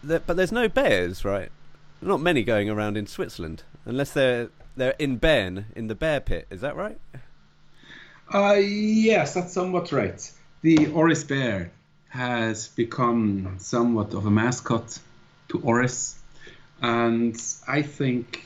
but 0.02 0.36
there's 0.36 0.52
no 0.52 0.68
bears, 0.68 1.24
right? 1.24 1.50
Not 2.00 2.20
many 2.20 2.44
going 2.44 2.70
around 2.70 2.96
in 2.96 3.06
Switzerland, 3.06 3.62
unless 3.84 4.12
they're 4.12 4.50
they're 4.76 4.94
in 4.98 5.16
Bern 5.16 5.66
in 5.74 5.88
the 5.88 5.94
bear 5.94 6.20
pit. 6.20 6.46
Is 6.50 6.60
that 6.60 6.76
right? 6.76 6.98
Uh, 8.32 8.54
yes, 8.60 9.34
that's 9.34 9.52
somewhat 9.52 9.90
right. 9.90 10.30
The 10.62 10.88
Oris 10.88 11.24
bear 11.24 11.72
has 12.10 12.68
become 12.68 13.56
somewhat 13.58 14.14
of 14.14 14.26
a 14.26 14.30
mascot 14.30 14.98
to 15.48 15.60
Oris, 15.60 16.18
and 16.80 17.40
I 17.66 17.82
think 17.82 18.44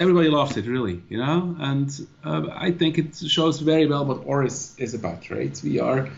everybody 0.00 0.28
loves 0.28 0.56
it, 0.56 0.66
really, 0.66 1.00
you 1.08 1.18
know. 1.18 1.56
And 1.58 2.06
uh, 2.24 2.48
I 2.52 2.72
think 2.72 2.98
it 2.98 3.16
shows 3.16 3.60
very 3.60 3.86
well 3.86 4.04
what 4.04 4.26
Oris 4.26 4.74
is 4.78 4.94
about, 4.94 5.30
right? 5.30 5.58
We 5.62 5.80
are 5.80 6.08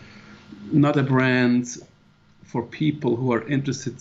not 0.71 0.97
a 0.97 1.03
brand 1.03 1.77
for 2.47 2.63
people 2.63 3.15
who 3.15 3.31
are 3.33 3.47
interested 3.47 3.97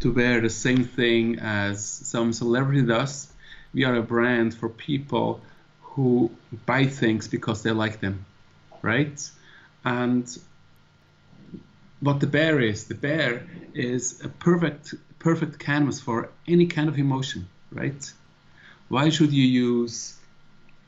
to 0.00 0.12
wear 0.12 0.40
the 0.40 0.50
same 0.50 0.84
thing 0.84 1.38
as 1.38 1.84
some 1.84 2.32
celebrity 2.32 2.82
does. 2.82 3.32
We 3.74 3.84
are 3.84 3.94
a 3.96 4.02
brand 4.02 4.54
for 4.54 4.68
people 4.68 5.40
who 5.80 6.30
buy 6.66 6.86
things 6.86 7.28
because 7.28 7.62
they 7.62 7.72
like 7.72 8.00
them, 8.00 8.24
right? 8.80 9.30
And 9.84 10.26
what 12.00 12.20
the 12.20 12.26
bear 12.26 12.60
is, 12.60 12.84
the 12.84 12.94
bear 12.94 13.46
is 13.74 14.24
a 14.24 14.28
perfect 14.28 14.94
perfect 15.18 15.58
canvas 15.58 16.00
for 16.00 16.30
any 16.48 16.66
kind 16.66 16.88
of 16.88 16.98
emotion, 16.98 17.48
right? 17.70 18.12
Why 18.88 19.08
should 19.08 19.32
you 19.32 19.44
use 19.44 20.16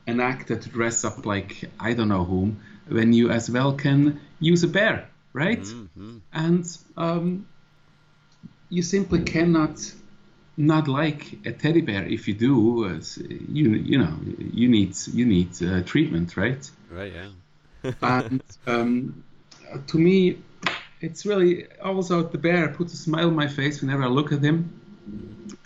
an 0.07 0.21
actor 0.21 0.57
to 0.57 0.69
dress 0.69 1.05
up 1.05 1.25
like 1.25 1.71
I 1.79 1.95
don't 1.95 2.09
know 2.09 2.25
whom 2.25 2.61
when 2.89 3.13
you 3.13 3.31
as 3.31 3.49
well 3.49 3.73
can 3.75 4.21
use 4.41 4.65
a 4.65 4.69
bear? 4.69 5.09
Right? 5.35 5.61
Mm-hmm. 5.61 6.19
And 6.33 6.79
um, 6.97 7.47
you 8.71 8.83
simply 8.83 9.23
cannot 9.23 9.93
not 10.57 10.89
like 10.89 11.39
a 11.45 11.53
teddy 11.53 11.83
bear. 11.83 12.07
If 12.07 12.27
you 12.29 12.35
do, 12.35 13.01
you 13.49 13.71
you 13.71 13.99
know 13.99 14.17
you 14.39 14.69
need 14.69 14.97
you 15.13 15.27
need 15.27 15.51
uh, 15.63 15.83
treatment, 15.83 16.37
right? 16.37 16.71
Right. 16.91 17.13
Yeah. 17.13 17.93
and 18.03 18.43
um, 18.67 19.25
to 19.89 19.99
me, 19.99 20.39
it's 21.01 21.27
really 21.27 21.67
also 21.81 22.23
the 22.23 22.39
bear 22.39 22.69
puts 22.69 22.95
a 22.95 22.97
smile 22.97 23.27
on 23.27 23.37
my 23.37 23.49
face 23.49 23.83
whenever 23.83 24.05
I 24.05 24.09
look 24.09 24.33
at 24.33 24.43
him. 24.43 24.81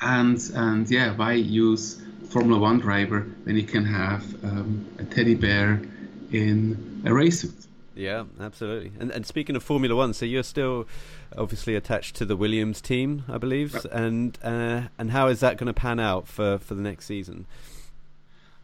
And 0.00 0.40
and 0.54 0.90
yeah, 0.90 1.14
why 1.14 1.34
use 1.34 2.00
Formula 2.30 2.58
One 2.58 2.80
driver 2.80 3.20
when 3.44 3.56
you 3.56 3.64
can 3.64 3.84
have 3.84 4.22
um, 4.44 4.86
a 4.98 5.04
teddy 5.04 5.34
bear 5.34 5.80
in 6.32 7.02
a 7.04 7.12
race 7.12 7.42
suit? 7.42 7.66
Yeah, 7.98 8.24
absolutely. 8.40 8.92
And 9.00 9.10
and 9.10 9.26
speaking 9.26 9.56
of 9.56 9.64
Formula 9.64 9.96
One, 9.96 10.14
so 10.14 10.24
you're 10.24 10.44
still 10.44 10.86
obviously 11.36 11.74
attached 11.74 12.14
to 12.16 12.24
the 12.24 12.36
Williams 12.36 12.80
team, 12.80 13.24
I 13.28 13.38
believe. 13.38 13.74
Yep. 13.74 13.86
And 13.90 14.38
uh, 14.42 14.82
and 14.98 15.10
how 15.10 15.26
is 15.26 15.40
that 15.40 15.56
going 15.56 15.66
to 15.66 15.74
pan 15.74 15.98
out 15.98 16.28
for, 16.28 16.58
for 16.58 16.74
the 16.74 16.82
next 16.82 17.06
season? 17.06 17.46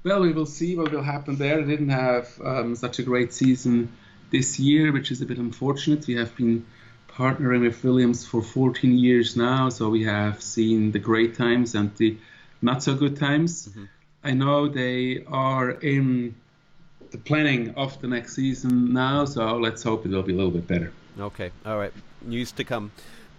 Well, 0.05 0.21
we 0.21 0.33
will 0.33 0.47
see 0.47 0.77
what 0.77 0.93
will 0.93 1.03
happen 1.03 1.37
there. 1.37 1.59
I 1.59 1.63
didn't 1.63 1.89
have 1.89 2.29
um, 2.45 2.77
such 2.77 3.01
a 3.01 3.03
great 3.03 3.33
season 3.33 3.93
this 4.31 4.61
year, 4.61 4.93
which 4.93 5.11
is 5.11 5.21
a 5.21 5.27
bit 5.27 5.39
unfortunate. 5.39 6.07
We 6.07 6.15
have 6.15 6.37
been 6.37 6.65
partnering 7.09 7.63
with 7.63 7.83
Williams 7.83 8.25
for 8.25 8.41
14 8.41 8.97
years 8.97 9.37
now, 9.37 9.69
so 9.69 9.89
we 9.89 10.05
have 10.05 10.43
seen 10.43 10.93
the 10.93 11.01
great 11.01 11.37
times 11.37 11.75
and 11.75 11.95
the 11.97 12.19
not 12.63 12.85
so 12.85 12.95
good 12.95 13.17
times. 13.17 13.67
Mm-hmm. 13.69 13.85
I 14.23 14.33
know 14.33 14.69
they 14.69 15.25
are 15.27 15.71
in 15.71 16.37
the 17.15 17.21
planning 17.21 17.73
of 17.77 18.01
the 18.01 18.09
next 18.09 18.35
season 18.35 18.93
now, 18.93 19.25
so 19.25 19.57
let's 19.57 19.85
hope 19.85 20.05
it 20.05 20.11
will 20.11 20.25
be 20.25 20.33
a 20.33 20.37
little 20.37 20.51
bit 20.51 20.67
better. 20.67 20.93
Okay, 21.21 21.53
all 21.65 21.79
right. 21.79 21.93
News 22.23 22.51
to 22.53 22.65
come. 22.65 22.91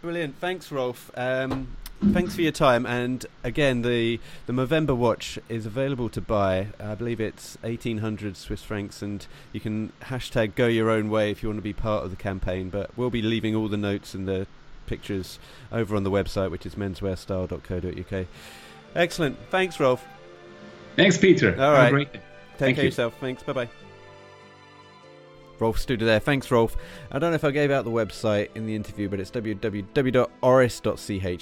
Brilliant. 0.01 0.38
Thanks, 0.38 0.72
Rolf. 0.72 1.12
Um, 1.17 1.75
thanks 2.13 2.34
for 2.34 2.41
your 2.41 2.53
time. 2.53 2.86
And 2.86 3.25
again, 3.44 3.82
the 3.82 4.22
the 4.46 4.53
Movember 4.53 4.96
watch 4.96 5.38
is 5.50 5.65
available 5.65 6.08
to 6.08 6.22
buy. 6.22 6.67
I 6.79 6.96
believe 6.96 7.20
it's 7.20 7.58
eighteen 7.65 7.98
hundred 7.98 8.38
Swiss 8.38 8.63
francs, 8.63 9.01
and 9.01 9.27
you 9.51 9.60
can 9.60 9.91
hashtag 10.03 10.55
go 10.55 10.67
your 10.67 10.89
own 10.89 11.10
way 11.10 11.32
if 11.32 11.44
you 11.44 11.50
want 11.50 11.58
to 11.58 11.63
be 11.63 11.74
part 11.74 12.05
of 12.05 12.12
the 12.12 12.17
campaign. 12.17 12.70
But 12.70 12.91
we'll 12.96 13.10
be 13.10 13.22
leaving 13.22 13.55
all 13.55 13.67
the 13.67 13.75
notes 13.75 14.13
and 14.13 14.25
the 14.25 14.48
pictures 14.88 15.38
over 15.70 15.98
on 15.98 16.03
the 16.03 16.12
website, 16.12 16.50
which 16.50 16.65
is 16.65 16.75
menswearstyle.co.uk. 16.75 18.27
Excellent. 18.96 19.38
Thanks, 19.50 19.82
Rolf. 19.82 20.05
Thanks, 20.96 21.17
Peter. 21.17 21.62
All 21.62 21.74
right. 21.74 22.08
Take 22.57 22.59
Thank 22.59 22.75
care 22.75 22.85
you. 22.85 22.89
yourself. 22.89 23.15
Thanks. 23.19 23.43
Bye 23.43 23.53
bye. 23.53 23.69
Rolf 25.59 25.77
Studer 25.77 26.00
there. 26.00 26.19
Thanks, 26.19 26.51
Rolf. 26.51 26.75
I 27.12 27.19
don't 27.19 27.31
know 27.31 27.35
if 27.35 27.43
I 27.45 27.51
gave 27.51 27.71
out 27.71 27.85
the 27.85 27.91
website 27.91 28.50
in 28.55 28.65
the 28.65 28.75
interview, 28.75 29.07
but 29.07 29.19
it's 29.19 29.31
www.oris.ch. 29.31 30.25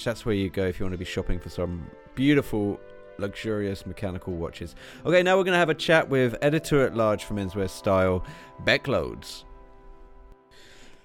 That's 0.04 0.26
where 0.26 0.34
you 0.34 0.50
go 0.50 0.66
if 0.66 0.78
you 0.78 0.84
want 0.84 0.94
to 0.94 0.98
be 0.98 1.04
shopping 1.04 1.40
for 1.40 1.48
some 1.48 1.90
beautiful, 2.14 2.78
luxurious 3.18 3.86
mechanical 3.86 4.34
watches. 4.34 4.76
Okay, 5.04 5.22
now 5.22 5.36
we're 5.36 5.44
going 5.44 5.54
to 5.54 5.58
have 5.58 5.70
a 5.70 5.74
chat 5.74 6.08
with 6.08 6.36
editor 6.42 6.84
at 6.86 6.96
large 6.96 7.24
for 7.24 7.34
Menswear 7.34 7.68
Style, 7.68 8.24
Bec 8.60 8.86
Loades. 8.86 9.44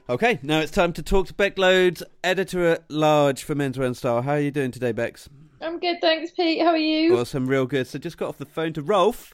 Okay, 0.07 0.39
now 0.41 0.59
it's 0.59 0.71
time 0.71 0.93
to 0.93 1.03
talk 1.03 1.27
to 1.27 1.33
Bec 1.33 1.57
Loades, 1.57 2.03
editor 2.23 2.65
at 2.65 2.89
large 2.89 3.43
for 3.43 3.53
Menswear 3.55 3.85
and 3.85 3.97
Style. 3.97 4.21
How 4.23 4.33
are 4.33 4.39
you 4.39 4.51
doing 4.51 4.71
today, 4.71 4.91
Bex? 4.91 5.29
I'm 5.61 5.79
good, 5.79 5.97
thanks, 6.01 6.31
Pete. 6.31 6.61
How 6.61 6.69
are 6.69 6.77
you? 6.77 7.17
Awesome, 7.17 7.47
real 7.47 7.65
good. 7.65 7.85
So 7.85 7.99
just 7.99 8.17
got 8.17 8.29
off 8.29 8.37
the 8.37 8.45
phone 8.45 8.73
to 8.73 8.81
Rolf, 8.81 9.33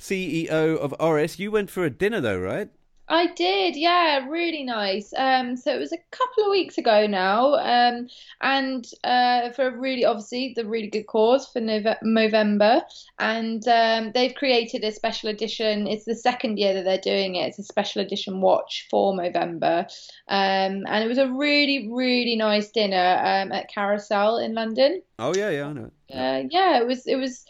CEO 0.00 0.76
of 0.78 0.94
Oris. 0.98 1.38
You 1.38 1.50
went 1.50 1.70
for 1.70 1.84
a 1.84 1.90
dinner 1.90 2.20
though, 2.20 2.40
right? 2.40 2.70
I 3.10 3.26
did, 3.34 3.74
yeah, 3.74 4.24
really 4.28 4.62
nice. 4.62 5.12
Um, 5.16 5.56
so 5.56 5.74
it 5.74 5.80
was 5.80 5.92
a 5.92 5.98
couple 6.12 6.44
of 6.44 6.50
weeks 6.50 6.78
ago 6.78 7.08
now, 7.08 7.54
um, 7.54 8.06
and 8.40 8.86
uh, 9.02 9.50
for 9.50 9.66
a 9.66 9.76
really, 9.76 10.04
obviously, 10.04 10.52
the 10.54 10.64
really 10.64 10.86
good 10.86 11.08
cause 11.08 11.48
for 11.48 11.60
Movember, 11.60 12.82
and 13.18 13.66
um, 13.66 14.12
they've 14.14 14.34
created 14.36 14.84
a 14.84 14.92
special 14.92 15.28
edition. 15.28 15.88
It's 15.88 16.04
the 16.04 16.14
second 16.14 16.58
year 16.58 16.72
that 16.72 16.84
they're 16.84 16.98
doing 16.98 17.34
it. 17.34 17.48
It's 17.48 17.58
a 17.58 17.64
special 17.64 18.00
edition 18.00 18.40
watch 18.40 18.86
for 18.88 19.12
Movember, 19.12 19.86
um, 20.28 20.84
and 20.86 21.04
it 21.04 21.08
was 21.08 21.18
a 21.18 21.32
really, 21.32 21.88
really 21.90 22.36
nice 22.36 22.70
dinner 22.70 23.20
um, 23.24 23.50
at 23.50 23.68
Carousel 23.68 24.38
in 24.38 24.54
London. 24.54 25.02
Oh 25.18 25.34
yeah, 25.34 25.50
yeah, 25.50 25.66
I 25.66 25.72
know. 25.72 25.90
Uh, 26.14 26.42
yeah, 26.48 26.78
it 26.78 26.86
was, 26.86 27.08
it 27.08 27.16
was 27.16 27.44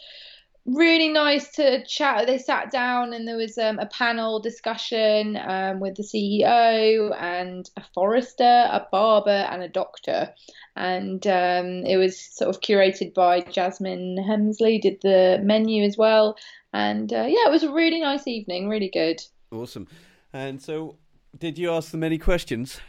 really 0.65 1.09
nice 1.09 1.49
to 1.53 1.83
chat. 1.85 2.27
They 2.27 2.37
sat 2.37 2.71
down 2.71 3.13
and 3.13 3.27
there 3.27 3.37
was 3.37 3.57
um, 3.57 3.79
a 3.79 3.85
panel 3.87 4.39
discussion 4.39 5.37
um, 5.37 5.79
with 5.79 5.95
the 5.95 6.03
CEO 6.03 7.15
and 7.19 7.69
a 7.77 7.83
forester, 7.93 8.43
a 8.43 8.87
barber, 8.91 9.29
and 9.29 9.63
a 9.63 9.67
doctor. 9.67 10.33
And 10.75 11.25
um, 11.27 11.85
it 11.85 11.97
was 11.97 12.19
sort 12.19 12.49
of 12.49 12.61
curated 12.61 13.13
by 13.13 13.41
Jasmine 13.41 14.17
Hemsley, 14.17 14.81
did 14.81 15.01
the 15.01 15.39
menu 15.43 15.83
as 15.83 15.97
well. 15.97 16.37
And 16.73 17.11
uh, 17.11 17.25
yeah, 17.27 17.47
it 17.47 17.51
was 17.51 17.63
a 17.63 17.71
really 17.71 17.99
nice 17.99 18.27
evening, 18.27 18.69
really 18.69 18.89
good. 18.89 19.21
Awesome. 19.51 19.87
And 20.31 20.61
so, 20.61 20.97
did 21.37 21.57
you 21.57 21.71
ask 21.71 21.91
them 21.91 22.03
any 22.03 22.17
questions? 22.17 22.79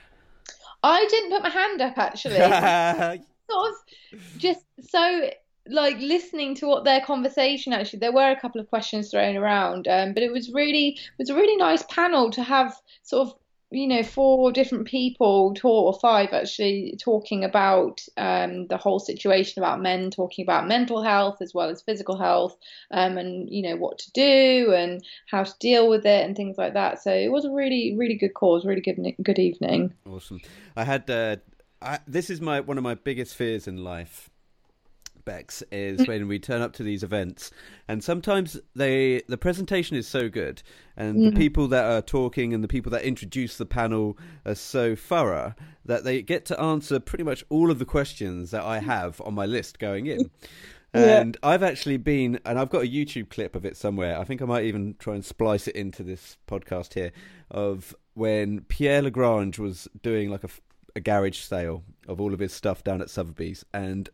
I 0.84 1.06
didn't 1.08 1.30
put 1.30 1.42
my 1.42 1.48
hand 1.48 1.80
up 1.80 1.98
actually. 1.98 2.36
sort 3.50 3.70
of 3.70 4.38
just 4.38 4.60
so 4.80 5.30
like 5.68 5.98
listening 5.98 6.54
to 6.56 6.66
what 6.66 6.84
their 6.84 7.00
conversation 7.00 7.72
actually 7.72 7.98
there 7.98 8.12
were 8.12 8.30
a 8.30 8.40
couple 8.40 8.60
of 8.60 8.68
questions 8.68 9.10
thrown 9.10 9.36
around 9.36 9.86
um, 9.86 10.12
but 10.12 10.22
it 10.22 10.32
was 10.32 10.50
really 10.52 10.88
it 10.88 11.18
was 11.18 11.30
a 11.30 11.34
really 11.34 11.56
nice 11.56 11.84
panel 11.84 12.30
to 12.30 12.42
have 12.42 12.74
sort 13.02 13.28
of 13.28 13.34
you 13.72 13.86
know 13.86 14.02
four 14.02 14.52
different 14.52 14.86
people 14.86 15.54
talk 15.54 15.94
or 15.94 15.98
five 15.98 16.32
actually 16.32 16.94
talking 17.00 17.42
about 17.42 18.04
um, 18.16 18.66
the 18.66 18.76
whole 18.76 18.98
situation 18.98 19.62
about 19.62 19.80
men 19.80 20.10
talking 20.10 20.44
about 20.44 20.68
mental 20.68 21.02
health 21.02 21.38
as 21.40 21.54
well 21.54 21.70
as 21.70 21.82
physical 21.82 22.18
health 22.18 22.56
um, 22.90 23.16
and 23.16 23.48
you 23.50 23.62
know 23.62 23.76
what 23.76 23.98
to 23.98 24.10
do 24.12 24.72
and 24.74 25.02
how 25.30 25.42
to 25.42 25.54
deal 25.58 25.88
with 25.88 26.04
it 26.04 26.24
and 26.24 26.36
things 26.36 26.58
like 26.58 26.74
that. 26.74 27.02
So 27.02 27.12
it 27.12 27.32
was 27.32 27.44
a 27.44 27.50
really 27.50 27.96
really 27.96 28.14
good 28.14 28.34
cause 28.34 28.64
really 28.64 28.82
good 28.82 28.98
good 29.22 29.38
evening. 29.38 29.94
Awesome. 30.06 30.40
I 30.76 30.84
had 30.84 31.08
uh, 31.08 31.36
I, 31.80 31.98
this 32.06 32.30
is 32.30 32.40
my 32.40 32.60
one 32.60 32.76
of 32.76 32.84
my 32.84 32.94
biggest 32.94 33.34
fears 33.34 33.66
in 33.66 33.82
life 33.82 34.28
Bex 35.24 35.62
is 35.72 36.00
mm. 36.00 36.08
when 36.08 36.28
we 36.28 36.38
turn 36.38 36.62
up 36.62 36.72
to 36.74 36.82
these 36.82 37.02
events, 37.02 37.50
and 37.88 38.02
sometimes 38.02 38.60
they 38.74 39.22
the 39.28 39.38
presentation 39.38 39.96
is 39.96 40.06
so 40.06 40.28
good, 40.28 40.62
and 40.96 41.16
mm. 41.16 41.30
the 41.30 41.36
people 41.36 41.68
that 41.68 41.84
are 41.84 42.02
talking 42.02 42.52
and 42.52 42.62
the 42.62 42.68
people 42.68 42.90
that 42.92 43.02
introduce 43.02 43.56
the 43.56 43.66
panel 43.66 44.18
are 44.44 44.54
so 44.54 44.94
thorough 44.94 45.54
that 45.84 46.04
they 46.04 46.22
get 46.22 46.44
to 46.46 46.60
answer 46.60 47.00
pretty 47.00 47.24
much 47.24 47.44
all 47.48 47.70
of 47.70 47.78
the 47.78 47.84
questions 47.84 48.50
that 48.52 48.62
I 48.62 48.78
have 48.78 49.20
on 49.22 49.34
my 49.34 49.46
list 49.46 49.78
going 49.78 50.06
in. 50.06 50.30
And 50.94 51.38
yeah. 51.42 51.48
I've 51.48 51.62
actually 51.62 51.96
been, 51.96 52.38
and 52.44 52.58
I've 52.58 52.68
got 52.68 52.82
a 52.82 52.86
YouTube 52.86 53.30
clip 53.30 53.56
of 53.56 53.64
it 53.64 53.76
somewhere. 53.76 54.18
I 54.18 54.24
think 54.24 54.42
I 54.42 54.44
might 54.44 54.64
even 54.64 54.94
try 54.98 55.14
and 55.14 55.24
splice 55.24 55.66
it 55.66 55.74
into 55.74 56.02
this 56.02 56.36
podcast 56.46 56.92
here 56.94 57.12
of 57.50 57.94
when 58.14 58.60
Pierre 58.62 59.00
Lagrange 59.00 59.58
was 59.58 59.88
doing 60.02 60.30
like 60.30 60.44
a, 60.44 60.50
a 60.94 61.00
garage 61.00 61.38
sale 61.38 61.82
of 62.06 62.20
all 62.20 62.34
of 62.34 62.40
his 62.40 62.52
stuff 62.52 62.84
down 62.84 63.00
at 63.00 63.08
Sotheby's, 63.08 63.64
and 63.72 64.10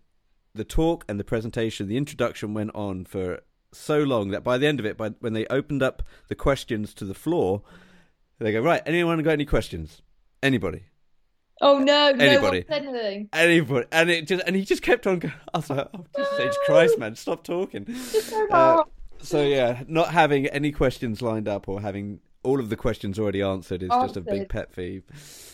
the 0.59 0.65
talk 0.65 1.05
and 1.09 1.19
the 1.19 1.25
presentation, 1.25 1.89
the 1.89 1.97
introduction 1.97 2.53
went 2.53 2.75
on 2.75 3.07
for 3.07 3.41
so 3.73 4.03
long 4.03 4.29
that 4.31 4.45
by 4.45 4.59
the 4.59 4.67
end 4.67 4.81
of 4.81 4.87
it, 4.87 4.97
by 4.97 5.11
when 5.21 5.33
they 5.33 5.47
opened 5.47 5.83
up 5.83 6.03
the 6.29 6.35
questions 6.35 6.93
to 6.95 7.05
the 7.07 7.15
floor, 7.15 7.63
they 8.39 8.53
go, 8.53 8.61
"Right, 8.61 8.83
anyone 8.85 9.23
got 9.23 9.31
any 9.31 9.47
questions? 9.47 10.03
Anybody?" 10.43 10.83
Oh 11.61 11.79
no! 11.79 12.09
Anybody? 12.19 12.65
No 12.69 12.77
anything. 12.77 13.29
Anybody? 13.33 13.87
And 13.91 14.11
it 14.11 14.27
just 14.27 14.43
and 14.47 14.55
he 14.55 14.65
just 14.65 14.83
kept 14.83 15.07
on. 15.07 15.21
going. 15.21 15.35
I 15.55 15.59
was 15.59 15.71
like, 15.71 15.89
"Oh, 15.95 16.05
Jesus 16.17 16.39
no. 16.39 16.53
Christ, 16.67 16.99
man, 16.99 17.17
stop 17.17 17.45
talking!" 17.45 17.87
So, 17.95 18.49
uh, 18.51 18.85
so 19.21 19.43
yeah, 19.43 19.83
not 19.89 20.11
having 20.11 20.47
any 20.47 20.71
questions 20.71 21.23
lined 21.23 21.49
up 21.49 21.69
or 21.69 21.81
having 21.81 22.21
all 22.43 22.61
of 22.61 22.69
the 22.69 22.77
questions 22.77 23.19
already 23.19 23.43
answered 23.43 23.83
is 23.83 23.91
answered. 23.91 24.07
just 24.07 24.17
a 24.17 24.21
big 24.21 24.49
pet 24.49 24.75
peeve. 24.75 25.03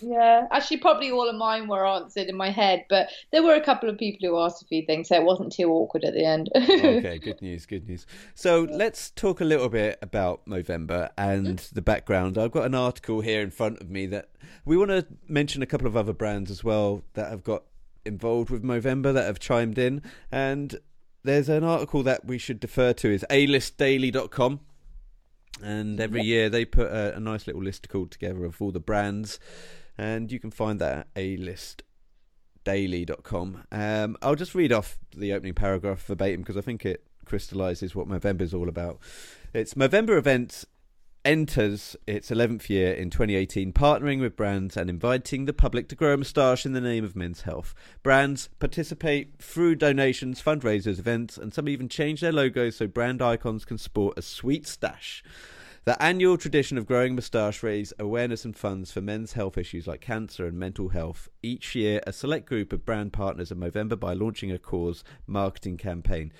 Yeah, 0.02 0.46
actually, 0.50 0.78
probably 0.78 1.10
all 1.10 1.28
of 1.28 1.34
mine 1.34 1.66
were 1.66 1.86
answered 1.86 2.28
in 2.28 2.36
my 2.36 2.50
head, 2.50 2.84
but 2.88 3.08
there 3.32 3.42
were 3.42 3.54
a 3.54 3.60
couple 3.60 3.88
of 3.88 3.96
people 3.96 4.28
who 4.28 4.38
asked 4.38 4.62
a 4.62 4.66
few 4.66 4.84
things, 4.84 5.08
so 5.08 5.16
it 5.16 5.24
wasn't 5.24 5.52
too 5.52 5.70
awkward 5.70 6.04
at 6.04 6.12
the 6.12 6.24
end. 6.24 6.50
okay, 6.56 7.18
good 7.18 7.40
news, 7.40 7.64
good 7.64 7.88
news. 7.88 8.06
So 8.34 8.68
let's 8.70 9.10
talk 9.10 9.40
a 9.40 9.44
little 9.44 9.68
bit 9.68 9.98
about 10.02 10.44
Movember 10.46 11.10
and 11.16 11.58
mm. 11.58 11.70
the 11.70 11.82
background. 11.82 12.36
I've 12.36 12.52
got 12.52 12.66
an 12.66 12.74
article 12.74 13.22
here 13.22 13.40
in 13.40 13.50
front 13.50 13.80
of 13.80 13.90
me 13.90 14.06
that 14.06 14.28
we 14.64 14.76
want 14.76 14.90
to 14.90 15.06
mention 15.26 15.62
a 15.62 15.66
couple 15.66 15.86
of 15.86 15.96
other 15.96 16.12
brands 16.12 16.50
as 16.50 16.62
well 16.62 17.02
that 17.14 17.30
have 17.30 17.42
got 17.42 17.64
involved 18.04 18.50
with 18.50 18.62
Movember 18.62 19.14
that 19.14 19.24
have 19.24 19.38
chimed 19.38 19.78
in, 19.78 20.02
and 20.30 20.78
there's 21.22 21.48
an 21.48 21.64
article 21.64 22.02
that 22.02 22.26
we 22.26 22.36
should 22.36 22.60
defer 22.60 22.92
to 22.92 23.10
is 23.10 23.24
alistdaily.com 23.30 24.60
and 25.64 25.98
every 26.00 26.20
yep. 26.20 26.26
year 26.26 26.48
they 26.50 26.64
put 26.64 26.88
a, 26.88 27.16
a, 27.16 27.20
nice 27.20 27.46
little 27.46 27.62
list 27.62 27.88
called 27.88 28.10
together 28.10 28.44
of 28.44 28.60
all 28.60 28.70
the 28.70 28.80
brands, 28.80 29.38
and 29.96 30.30
you 30.30 30.38
can 30.38 30.50
find 30.50 30.80
that 30.80 31.08
at 31.16 31.22
alistdaily.com. 32.66 33.64
Um, 33.72 34.16
I'll 34.22 34.34
just 34.34 34.54
read 34.54 34.72
off 34.72 34.98
the 35.16 35.32
opening 35.32 35.54
paragraph 35.54 36.04
verbatim 36.04 36.42
because 36.42 36.56
I 36.56 36.60
think 36.60 36.84
it 36.84 37.04
crystallizes 37.24 37.94
what 37.94 38.06
Movember 38.08 38.42
is 38.42 38.52
all 38.52 38.68
about. 38.68 38.98
It's 39.52 39.74
Movember 39.74 40.18
events 40.18 40.66
enters 41.24 41.96
its 42.06 42.30
11th 42.30 42.68
year 42.68 42.92
in 42.92 43.10
2018, 43.10 43.72
partnering 43.72 44.20
with 44.20 44.36
brands 44.36 44.76
and 44.76 44.90
inviting 44.90 45.46
the 45.46 45.52
public 45.52 45.88
to 45.88 45.94
grow 45.94 46.14
a 46.14 46.16
moustache 46.16 46.66
in 46.66 46.72
the 46.72 46.80
name 46.80 47.04
of 47.04 47.16
men's 47.16 47.42
health. 47.42 47.74
Brands 48.02 48.48
participate 48.58 49.38
through 49.38 49.76
donations, 49.76 50.42
fundraisers, 50.42 50.98
events, 50.98 51.38
and 51.38 51.54
some 51.54 51.68
even 51.68 51.88
change 51.88 52.20
their 52.20 52.32
logos 52.32 52.76
so 52.76 52.86
brand 52.86 53.22
icons 53.22 53.64
can 53.64 53.78
sport 53.78 54.18
a 54.18 54.22
sweet 54.22 54.66
stash. 54.66 55.22
The 55.86 56.02
annual 56.02 56.38
tradition 56.38 56.78
of 56.78 56.86
growing 56.86 57.14
moustache 57.14 57.62
raise 57.62 57.92
awareness 57.98 58.46
and 58.46 58.56
funds 58.56 58.90
for 58.90 59.02
men's 59.02 59.34
health 59.34 59.58
issues 59.58 59.86
like 59.86 60.00
cancer 60.00 60.46
and 60.46 60.58
mental 60.58 60.88
health. 60.88 61.28
Each 61.42 61.74
year, 61.74 62.00
a 62.06 62.12
select 62.12 62.46
group 62.46 62.72
of 62.72 62.86
brand 62.86 63.12
partners 63.12 63.50
in 63.52 63.58
Movember 63.58 64.00
by 64.00 64.14
launching 64.14 64.50
a 64.50 64.58
cause 64.58 65.04
marketing 65.26 65.76
campaign. 65.76 66.32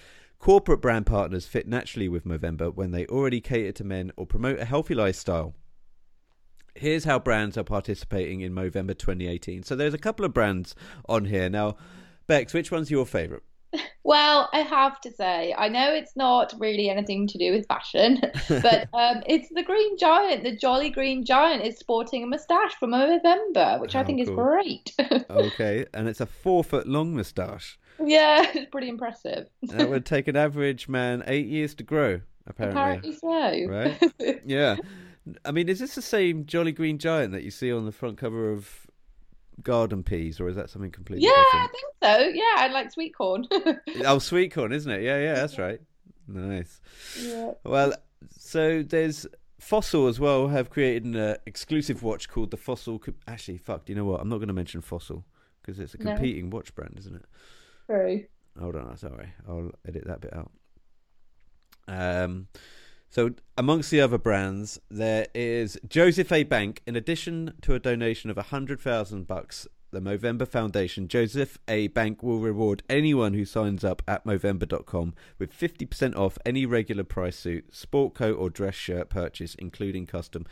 Corporate 0.44 0.83
brand 0.83 1.07
partners 1.07 1.46
fit 1.46 1.66
naturally 1.66 2.07
with 2.07 2.26
Movember 2.26 2.70
when 2.74 2.90
they 2.90 3.07
already 3.07 3.40
cater 3.40 3.72
to 3.72 3.83
men 3.83 4.12
or 4.14 4.26
promote 4.26 4.59
a 4.59 4.66
healthy 4.66 4.94
lifestyle. 4.94 5.54
Here's 6.74 7.04
how 7.04 7.18
brands 7.18 7.57
are 7.57 7.64
participating 7.64 8.42
in 8.42 8.52
Movember 8.52 8.88
2018. 8.88 9.62
So 9.62 9.74
there's 9.74 9.94
a 9.94 9.98
couple 9.98 10.22
of 10.22 10.35
brands 10.35 10.74
on 11.09 11.24
here. 11.24 11.48
Now, 11.48 11.76
Bex, 12.26 12.52
which 12.52 12.70
one's 12.70 12.90
your 12.90 13.07
favourite? 13.07 13.42
Well, 14.07 14.50
I 14.52 14.59
have 14.59 15.00
to 15.00 15.11
say, 15.11 15.54
I 15.57 15.70
know 15.70 15.94
it's 15.94 16.14
not 16.14 16.52
really 16.59 16.90
anything 16.90 17.26
to 17.26 17.38
do 17.38 17.52
with 17.52 17.66
fashion, 17.66 18.20
but 18.50 18.87
um, 18.92 19.22
it's 19.26 19.48
the 19.48 19.62
Green 19.62 19.96
Giant. 19.96 20.44
The 20.44 20.54
Jolly 20.54 20.90
Green 20.90 21.24
Giant 21.24 21.64
is 21.64 21.78
sporting 21.78 22.22
a 22.22 22.26
moustache 22.26 22.74
from 22.74 22.90
Movember, 22.90 23.80
which 23.80 23.96
I 23.96 24.04
think 24.04 24.22
cool. 24.22 24.28
is 24.28 24.37
great. 24.37 25.24
okay, 25.30 25.87
and 25.94 26.07
it's 26.07 26.20
a 26.20 26.26
four 26.26 26.62
foot 26.62 26.87
long 26.87 27.16
moustache. 27.16 27.78
Yeah, 28.02 28.46
it's 28.54 28.70
pretty 28.70 28.88
impressive. 28.88 29.48
that 29.62 29.88
would 29.88 30.04
take 30.14 30.28
an 30.28 30.37
average 30.37 30.88
man 30.88 31.22
eight 31.26 31.46
years 31.46 31.74
to 31.76 31.83
grow, 31.85 32.20
apparently. 32.46 33.12
Apparently 33.12 33.12
so. 33.12 33.66
Right? 34.28 34.40
yeah. 34.46 34.76
I 35.44 35.52
mean, 35.52 35.68
is 35.68 35.78
this 35.78 35.94
the 35.94 36.02
same 36.02 36.44
Jolly 36.46 36.72
Green 36.72 36.98
Giant 36.98 37.33
that 37.33 37.42
you 37.44 37.50
see 37.50 37.72
on 37.72 37.87
the 37.87 37.92
front 37.92 38.18
cover 38.18 38.52
of 38.52 38.87
Garden 39.62 40.02
Peas, 40.02 40.40
or 40.40 40.48
is 40.48 40.57
that 40.57 40.68
something 40.70 40.90
completely 40.90 41.26
yeah, 41.26 41.33
different? 41.44 41.70
I 41.70 41.72
think 41.72 42.33
so. 42.35 42.38
Yeah, 42.38 42.54
I 42.57 42.68
like 42.68 42.92
sweet 42.92 43.14
corn. 43.16 43.46
oh, 44.04 44.18
sweet 44.18 44.52
corn, 44.52 44.72
isn't 44.72 44.90
it? 44.90 45.02
Yeah, 45.02 45.18
yeah, 45.18 45.35
that's 45.35 45.59
right. 45.59 45.80
Nice. 46.26 46.80
yeah. 47.20 47.52
Well, 47.64 47.94
so 48.30 48.83
there's 48.83 49.26
Fossil 49.59 50.09
as 50.09 50.20
well 50.20 50.48
have 50.48 50.68
created 50.68 51.04
an 51.04 51.16
uh, 51.16 51.37
exclusive 51.46 52.02
watch 52.02 52.28
called 52.28 52.50
the 52.50 52.57
Fossil. 52.59 52.98
Co- 52.98 53.14
Actually, 53.26 53.59
fuck, 53.59 53.87
do 53.87 53.92
you 53.92 53.96
know 53.96 54.04
what? 54.04 54.20
I'm 54.20 54.28
not 54.28 54.37
going 54.37 54.48
to 54.48 54.54
mention 54.54 54.80
Fossil 54.83 55.24
because 55.62 55.78
it's 55.80 55.94
a 55.94 55.98
No. 55.98 56.12
competing 56.14 56.50
watch 56.50 56.74
brand, 56.74 56.96
isn't 56.98 57.14
it? 57.14 57.24
True. 57.86 58.24
Hold 58.58 58.76
on, 58.76 58.96
sorry. 58.96 59.32
I'll 59.48 59.70
edit 59.86 60.06
that 60.06 60.20
bit 60.20 60.34
out. 60.34 60.50
Um, 61.86 62.48
so 63.10 63.30
amongst 63.56 63.90
the 63.90 64.00
other 64.00 64.18
brands, 64.18 64.80
there 64.90 65.26
is 65.34 65.78
Joseph 65.86 66.32
A. 66.32 66.44
Bank. 66.44 66.82
In 66.86 66.96
addition 66.96 67.54
to 67.62 67.74
a 67.74 67.78
donation 67.78 68.30
of 68.30 68.38
a 68.38 68.42
hundred 68.42 68.80
thousand 68.80 69.26
bucks, 69.26 69.66
the 69.90 70.00
Movember 70.00 70.48
Foundation, 70.48 71.06
Joseph 71.06 71.58
A. 71.68 71.86
Bank 71.88 72.22
will 72.22 72.40
reward 72.40 72.82
anyone 72.88 73.34
who 73.34 73.44
signs 73.44 73.84
up 73.84 74.02
at 74.08 74.24
Movember.com 74.24 75.14
with 75.38 75.52
fifty 75.52 75.86
percent 75.86 76.16
off 76.16 76.38
any 76.44 76.66
regular 76.66 77.04
price 77.04 77.36
suit, 77.36 77.74
sport 77.74 78.14
coat, 78.14 78.36
or 78.38 78.50
dress 78.50 78.74
shirt 78.74 79.08
purchase, 79.10 79.54
including 79.56 80.06
custom. 80.06 80.46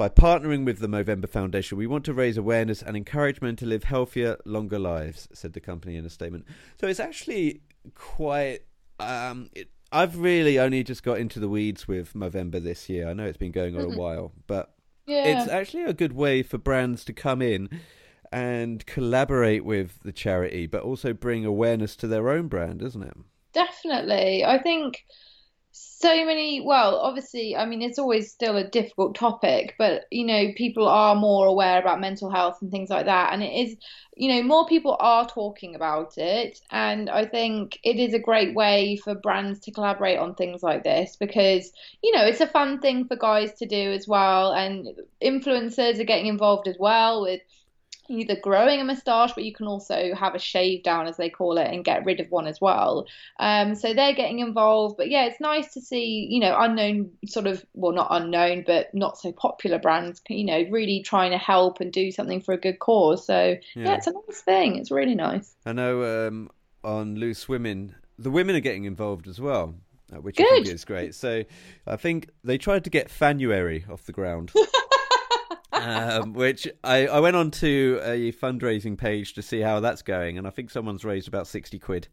By 0.00 0.08
partnering 0.08 0.64
with 0.64 0.78
the 0.78 0.86
Movember 0.86 1.28
Foundation, 1.28 1.76
we 1.76 1.86
want 1.86 2.06
to 2.06 2.14
raise 2.14 2.38
awareness 2.38 2.80
and 2.80 2.96
encourage 2.96 3.42
men 3.42 3.54
to 3.56 3.66
live 3.66 3.84
healthier, 3.84 4.38
longer 4.46 4.78
lives, 4.78 5.28
said 5.34 5.52
the 5.52 5.60
company 5.60 5.94
in 5.96 6.06
a 6.06 6.08
statement. 6.08 6.46
So 6.80 6.86
it's 6.86 7.00
actually 7.00 7.60
quite. 7.94 8.60
Um, 8.98 9.50
it, 9.54 9.68
I've 9.92 10.16
really 10.16 10.58
only 10.58 10.82
just 10.84 11.02
got 11.02 11.18
into 11.18 11.38
the 11.38 11.50
weeds 11.50 11.86
with 11.86 12.14
Movember 12.14 12.64
this 12.64 12.88
year. 12.88 13.10
I 13.10 13.12
know 13.12 13.26
it's 13.26 13.36
been 13.36 13.52
going 13.52 13.76
on 13.76 13.82
a 13.82 13.98
while, 13.98 14.32
but 14.46 14.72
Yeah. 15.06 15.24
it's 15.24 15.50
actually 15.50 15.84
a 15.84 15.92
good 15.92 16.14
way 16.14 16.42
for 16.42 16.56
brands 16.56 17.04
to 17.04 17.12
come 17.12 17.42
in 17.42 17.68
and 18.32 18.86
collaborate 18.86 19.66
with 19.66 20.00
the 20.02 20.12
charity, 20.12 20.66
but 20.66 20.82
also 20.82 21.12
bring 21.12 21.44
awareness 21.44 21.94
to 21.96 22.06
their 22.06 22.30
own 22.30 22.48
brand, 22.48 22.80
isn't 22.80 23.02
it? 23.02 23.18
Definitely. 23.52 24.46
I 24.46 24.62
think 24.62 25.04
so 25.72 26.24
many, 26.24 26.60
well, 26.60 26.96
obviously, 26.96 27.54
I 27.54 27.64
mean, 27.64 27.82
it's 27.82 27.98
always 27.98 28.32
still 28.32 28.56
a 28.56 28.66
difficult 28.66 29.14
topic, 29.14 29.74
but, 29.78 30.06
you 30.10 30.26
know, 30.26 30.48
people 30.56 30.88
are 30.88 31.14
more 31.14 31.46
aware 31.46 31.78
about 31.78 32.00
mental 32.00 32.30
health 32.30 32.58
and 32.60 32.70
things 32.70 32.90
like 32.90 33.06
that. 33.06 33.32
And 33.32 33.42
it 33.42 33.52
is, 33.52 33.76
you 34.16 34.28
know, 34.28 34.42
more 34.42 34.66
people 34.66 34.96
are 34.98 35.28
talking 35.28 35.74
about 35.74 36.18
it. 36.18 36.60
And 36.70 37.08
I 37.08 37.24
think 37.26 37.78
it 37.84 37.96
is 37.96 38.14
a 38.14 38.18
great 38.18 38.54
way 38.54 38.96
for 38.96 39.14
brands 39.14 39.60
to 39.60 39.70
collaborate 39.70 40.18
on 40.18 40.34
things 40.34 40.62
like 40.62 40.82
this 40.82 41.16
because, 41.16 41.70
you 42.02 42.12
know, 42.16 42.24
it's 42.24 42.40
a 42.40 42.46
fun 42.46 42.80
thing 42.80 43.06
for 43.06 43.16
guys 43.16 43.52
to 43.58 43.66
do 43.66 43.92
as 43.92 44.08
well. 44.08 44.52
And 44.52 44.88
influencers 45.22 46.00
are 46.00 46.04
getting 46.04 46.26
involved 46.26 46.66
as 46.66 46.76
well 46.80 47.22
with 47.22 47.42
either 48.10 48.36
growing 48.36 48.80
a 48.80 48.84
moustache, 48.84 49.32
but 49.34 49.44
you 49.44 49.54
can 49.54 49.66
also 49.66 50.14
have 50.14 50.34
a 50.34 50.38
shave 50.38 50.82
down, 50.82 51.06
as 51.06 51.16
they 51.16 51.30
call 51.30 51.56
it, 51.58 51.68
and 51.72 51.84
get 51.84 52.04
rid 52.04 52.20
of 52.20 52.30
one 52.30 52.46
as 52.46 52.60
well. 52.60 53.06
Um, 53.38 53.74
so 53.74 53.94
they're 53.94 54.14
getting 54.14 54.40
involved. 54.40 54.96
But 54.96 55.08
yeah, 55.08 55.26
it's 55.26 55.40
nice 55.40 55.72
to 55.74 55.80
see, 55.80 56.26
you 56.28 56.40
know, 56.40 56.56
unknown 56.58 57.12
sort 57.26 57.46
of, 57.46 57.64
well, 57.74 57.92
not 57.92 58.08
unknown, 58.10 58.64
but 58.66 58.92
not 58.94 59.16
so 59.18 59.32
popular 59.32 59.78
brands, 59.78 60.20
you 60.28 60.44
know, 60.44 60.64
really 60.70 61.02
trying 61.02 61.30
to 61.30 61.38
help 61.38 61.80
and 61.80 61.92
do 61.92 62.10
something 62.10 62.40
for 62.40 62.52
a 62.52 62.58
good 62.58 62.78
cause. 62.80 63.24
So 63.24 63.56
yeah, 63.74 63.84
Yeah. 63.84 63.94
it's 63.94 64.06
a 64.06 64.12
nice 64.12 64.40
thing. 64.42 64.76
It's 64.76 64.90
really 64.90 65.14
nice. 65.14 65.54
I 65.64 65.72
know 65.72 66.26
um, 66.28 66.50
on 66.82 67.14
Loose 67.14 67.48
Women, 67.48 67.94
the 68.18 68.30
women 68.30 68.56
are 68.56 68.60
getting 68.60 68.84
involved 68.84 69.28
as 69.28 69.40
well, 69.40 69.74
uh, 70.12 70.16
which 70.20 70.40
I 70.40 70.44
think 70.44 70.66
is 70.66 70.84
great. 70.84 71.14
So 71.14 71.44
I 71.86 71.96
think 71.96 72.28
they 72.42 72.58
tried 72.58 72.84
to 72.84 72.90
get 72.90 73.08
Fanuary 73.10 73.84
off 73.90 74.04
the 74.04 74.12
ground. 74.12 74.52
um, 75.80 76.32
which 76.32 76.68
I, 76.84 77.06
I 77.06 77.20
went 77.20 77.36
on 77.36 77.50
to 77.52 78.00
a 78.02 78.32
fundraising 78.32 78.96
page 78.96 79.34
to 79.34 79.42
see 79.42 79.60
how 79.60 79.80
that's 79.80 80.02
going, 80.02 80.38
and 80.38 80.46
I 80.46 80.50
think 80.50 80.70
someone's 80.70 81.04
raised 81.04 81.28
about 81.28 81.46
60 81.46 81.78
quid. 81.78 82.08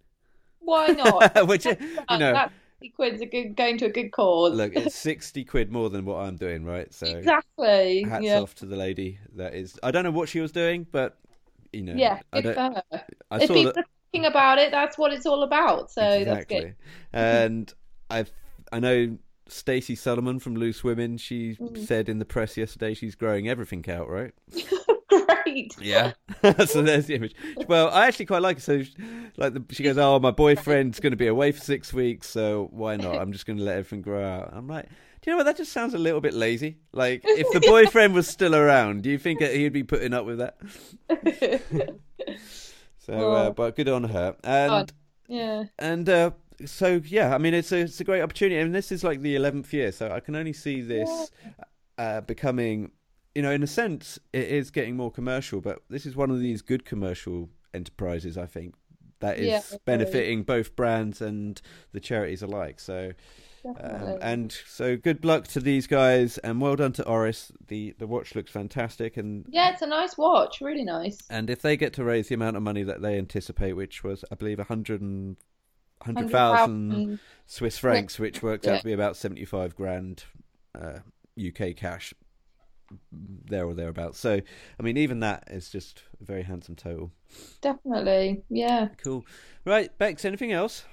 Why 0.60 0.88
not? 0.88 1.48
which, 1.48 1.66
you 1.66 1.78
know, 2.10 2.34
that 2.34 2.52
quid's 2.96 3.22
a 3.22 3.26
good 3.26 3.56
going 3.56 3.78
to 3.80 3.86
a 3.86 3.90
good 3.90 4.12
cause. 4.12 4.54
look, 4.54 4.76
it's 4.76 4.96
60 4.96 5.44
quid 5.46 5.72
more 5.72 5.90
than 5.90 6.06
what 6.06 6.18
I'm 6.18 6.36
doing, 6.36 6.66
right? 6.66 6.94
So 6.94 7.08
exactly. 7.08 8.04
hats 8.04 8.24
yeah. 8.24 8.40
off 8.40 8.56
to 8.56 8.66
the 8.66 8.76
lady 8.76 9.20
that 9.36 9.54
is. 9.54 9.80
I 9.84 9.92
don't 9.92 10.04
know 10.04 10.12
what 10.12 10.30
she 10.30 10.40
was 10.40 10.52
doing, 10.52 10.86
but, 10.92 11.18
you 11.74 11.84
know, 11.84 11.94
Yeah, 11.96 12.20
I, 12.34 12.42
good 12.42 12.56
don't, 12.56 12.74
for 12.74 12.84
her. 12.98 13.06
I 13.32 13.36
if 13.38 13.42
people 13.50 13.64
that. 13.64 13.78
are 13.78 13.86
thinking 14.12 14.28
about 14.28 14.58
it, 14.60 14.72
that's 14.72 14.98
what 14.98 15.14
it's 15.14 15.26
all 15.26 15.44
about. 15.44 15.92
So 15.92 16.02
that's 16.02 16.22
exactly. 16.22 16.60
good. 16.60 16.76
And 17.14 17.74
I've 18.10 18.32
I 18.72 18.80
know 18.80 19.18
Stacey 19.52 19.96
Solomon 19.96 20.40
from 20.40 20.56
Loose 20.56 20.84
Women. 20.84 21.18
She 21.18 21.56
Mm. 21.56 21.78
said 21.86 22.10
in 22.10 22.20
the 22.20 22.26
press 22.26 22.58
yesterday 22.58 22.94
she's 22.94 23.16
growing 23.16 23.48
everything 23.48 23.84
out, 23.90 24.10
right? 24.10 24.34
Great. 25.10 25.76
Yeah. 25.82 26.14
so 26.66 26.82
there's 26.82 27.06
the 27.08 27.16
image. 27.16 27.34
Well, 27.68 27.90
I 27.90 28.08
actually 28.08 28.26
quite 28.26 28.42
like 28.42 28.58
it. 28.58 28.64
So, 28.64 28.84
like, 29.38 29.54
the, 29.54 29.64
she 29.74 29.82
goes, 29.84 29.98
"Oh, 29.98 30.20
my 30.20 30.32
boyfriend's 30.32 31.00
going 31.00 31.12
to 31.12 31.18
be 31.18 31.28
away 31.28 31.52
for 31.54 31.62
six 31.62 31.94
weeks, 31.94 32.30
so 32.30 32.68
why 32.72 32.98
not? 32.98 33.16
I'm 33.16 33.32
just 33.32 33.46
going 33.46 33.58
to 33.58 33.64
let 33.64 33.78
everything 33.78 34.02
grow 34.02 34.24
out." 34.24 34.52
I'm 34.54 34.68
like. 34.68 34.88
Do 35.22 35.32
you 35.32 35.34
know 35.34 35.38
what? 35.40 35.46
That 35.46 35.58
just 35.58 35.74
sounds 35.74 35.94
a 35.96 35.98
little 35.98 36.22
bit 36.22 36.34
lazy. 36.36 36.78
Like, 36.94 37.22
if 37.26 37.48
the 37.52 37.60
boyfriend 37.68 38.14
was 38.14 38.28
still 38.28 38.56
around, 38.56 39.02
do 39.02 39.10
you 39.10 39.18
think 39.18 39.40
that 39.40 39.54
he'd 39.54 39.74
be 39.74 39.84
putting 39.84 40.14
up 40.14 40.26
with 40.26 40.38
that? 40.38 40.58
So, 43.00 43.32
uh, 43.32 43.50
but 43.52 43.76
good 43.78 43.88
on 43.88 44.04
her. 44.04 44.36
And 44.44 44.92
yeah. 45.28 45.64
and 45.80 46.08
uh, 46.10 46.32
so 46.66 47.02
yeah, 47.06 47.34
I 47.34 47.38
mean 47.38 47.54
it's 47.54 47.72
a 47.72 47.78
it's 47.82 48.00
a 48.00 48.04
great 48.04 48.22
opportunity, 48.22 48.60
and 48.60 48.74
this 48.74 48.92
is 48.92 49.04
like 49.04 49.22
the 49.22 49.36
eleventh 49.36 49.74
year, 49.74 49.92
so 49.92 50.12
I 50.12 50.20
can 50.20 50.36
only 50.36 50.54
see 50.54 50.82
this 50.82 51.32
uh, 51.98 52.22
becoming, 52.22 52.92
you 53.36 53.42
know, 53.42 53.52
in 53.52 53.64
a 53.64 53.68
sense, 53.68 54.20
it 54.34 54.48
is 54.48 54.72
getting 54.72 54.96
more 54.96 55.12
commercial, 55.12 55.62
but 55.62 55.80
this 55.90 56.06
is 56.06 56.16
one 56.16 56.32
of 56.32 56.40
these 56.40 56.62
good 56.62 56.86
commercial 56.86 57.50
enterprises, 57.74 58.38
I 58.38 58.46
think, 58.46 58.76
that 59.20 59.38
is 59.38 59.48
Yeah, 59.48 59.78
benefiting 59.86 60.44
both 60.44 60.76
brands 60.76 61.22
and 61.22 61.62
the 61.92 62.00
charities 62.00 62.42
alike. 62.42 62.80
So. 62.80 63.12
Um, 63.66 64.18
and 64.22 64.58
so 64.66 64.96
good 64.96 65.26
luck 65.26 65.46
to 65.50 65.60
these 65.60 65.88
guys, 65.88 66.38
and 66.38 66.62
well 66.62 66.78
done 66.78 66.94
to 66.94 67.06
Oris. 67.06 67.52
the 67.68 67.94
The 68.00 68.08
watch 68.08 68.34
looks 68.34 68.50
fantastic, 68.50 69.18
and 69.18 69.46
Yeah, 69.50 69.72
it's 69.72 69.82
a 69.82 69.88
nice 69.88 70.18
watch, 70.18 70.62
really 70.62 70.86
nice. 70.86 71.18
and 71.30 71.50
if 71.50 71.62
they 71.62 71.76
get 71.76 71.92
to 71.94 72.06
raise 72.06 72.30
the 72.30 72.36
amount 72.36 72.56
of 72.56 72.64
money 72.64 72.84
that 72.84 73.02
they 73.02 73.18
anticipate, 73.18 73.74
which 73.74 74.06
was, 74.06 74.24
I 74.32 74.36
believe, 74.36 74.60
a 74.60 74.64
hundred 74.64 75.02
and 75.02 75.36
hundred 76.02 76.32
100,000. 76.32 77.20
Swiss 77.46 77.78
francs, 77.78 78.20
which 78.20 78.44
works 78.44 78.68
out 78.68 78.80
to 78.80 78.84
be 78.84 78.94
about 78.94 79.16
seventy-five 79.16 79.76
grand 79.76 80.24
uh, 80.76 81.00
UK 81.40 81.76
cash, 81.76 82.14
there 83.12 83.66
or 83.66 83.74
thereabouts. 83.74 84.20
So, 84.20 84.42
I 84.80 84.84
mean, 84.84 84.98
even 84.98 85.22
that 85.22 85.46
is 85.50 85.70
just 85.70 86.04
a 86.22 86.26
very 86.26 86.44
handsome 86.44 86.76
total. 86.76 87.12
Definitely. 87.62 88.44
Yeah. 88.50 88.90
Cool. 89.04 89.26
Right, 89.66 89.96
Bex. 89.98 90.26
Anything 90.26 90.52
else? 90.52 90.84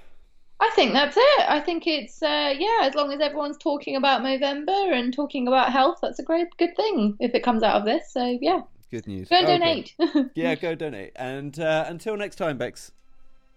I 0.61 0.71
think 0.75 0.93
that's 0.93 1.17
it. 1.17 1.45
I 1.49 1.59
think 1.59 1.85
it's 1.85 2.23
uh, 2.23 2.53
yeah, 2.57 2.79
as 2.83 2.95
long 2.95 3.11
as 3.11 3.19
everyone's 3.19 3.57
talking 3.57 3.97
about 3.97 4.21
Movember 4.21 4.93
and 4.93 5.13
talking 5.13 5.47
about 5.49 5.71
health, 5.73 5.99
that's 6.01 6.19
a 6.19 6.23
great 6.23 6.47
good 6.57 6.75
thing 6.77 7.17
if 7.19 7.35
it 7.35 7.43
comes 7.43 7.61
out 7.61 7.75
of 7.75 7.83
this. 7.85 8.13
So 8.13 8.37
yeah, 8.41 8.61
Good 8.91 9.05
news. 9.07 9.27
go 9.27 9.37
Okay. 9.39 9.45
donate. 9.57 9.95
Yeah, 10.35 10.55
go 10.61 10.73
donate. 10.73 11.11
And 11.17 11.59
uh, 11.59 11.83
until 11.87 12.15
next 12.15 12.37
time, 12.37 12.57
Bex. 12.57 12.93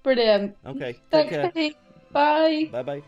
Brilliant. 0.08 0.56
Okay. 0.64 0.92
Take 0.94 1.10
Thanks, 1.10 1.52
care. 1.52 1.70
Bye. 2.12 2.70
Bye 2.72 2.82
bye. 2.82 3.02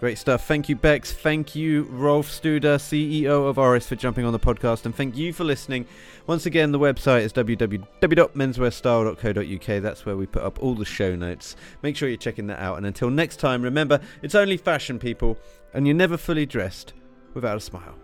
Great 0.00 0.18
stuff. 0.18 0.44
Thank 0.44 0.68
you, 0.68 0.74
Bex. 0.74 1.12
Thank 1.12 1.54
you, 1.54 1.84
Rolf 1.84 2.28
Studer, 2.28 2.78
CEO 2.78 3.48
of 3.48 3.58
Oris, 3.58 3.86
for 3.86 3.94
jumping 3.94 4.24
on 4.24 4.32
the 4.32 4.40
podcast. 4.40 4.84
And 4.84 4.92
thank 4.92 5.16
you 5.16 5.32
for 5.32 5.44
listening. 5.44 5.86
Once 6.26 6.46
again, 6.46 6.72
the 6.72 6.80
website 6.80 7.20
is 7.20 7.32
www.menswearstyle.co.uk. 7.32 9.82
That's 9.82 10.04
where 10.04 10.16
we 10.16 10.26
put 10.26 10.42
up 10.42 10.60
all 10.60 10.74
the 10.74 10.84
show 10.84 11.14
notes. 11.14 11.54
Make 11.82 11.96
sure 11.96 12.08
you're 12.08 12.18
checking 12.18 12.48
that 12.48 12.58
out. 12.58 12.76
And 12.76 12.86
until 12.86 13.08
next 13.08 13.36
time, 13.36 13.62
remember, 13.62 14.00
it's 14.20 14.34
only 14.34 14.56
fashion, 14.56 14.98
people, 14.98 15.38
and 15.74 15.86
you're 15.86 15.94
never 15.94 16.16
fully 16.16 16.44
dressed 16.44 16.92
without 17.34 17.56
a 17.56 17.60
smile. 17.60 17.94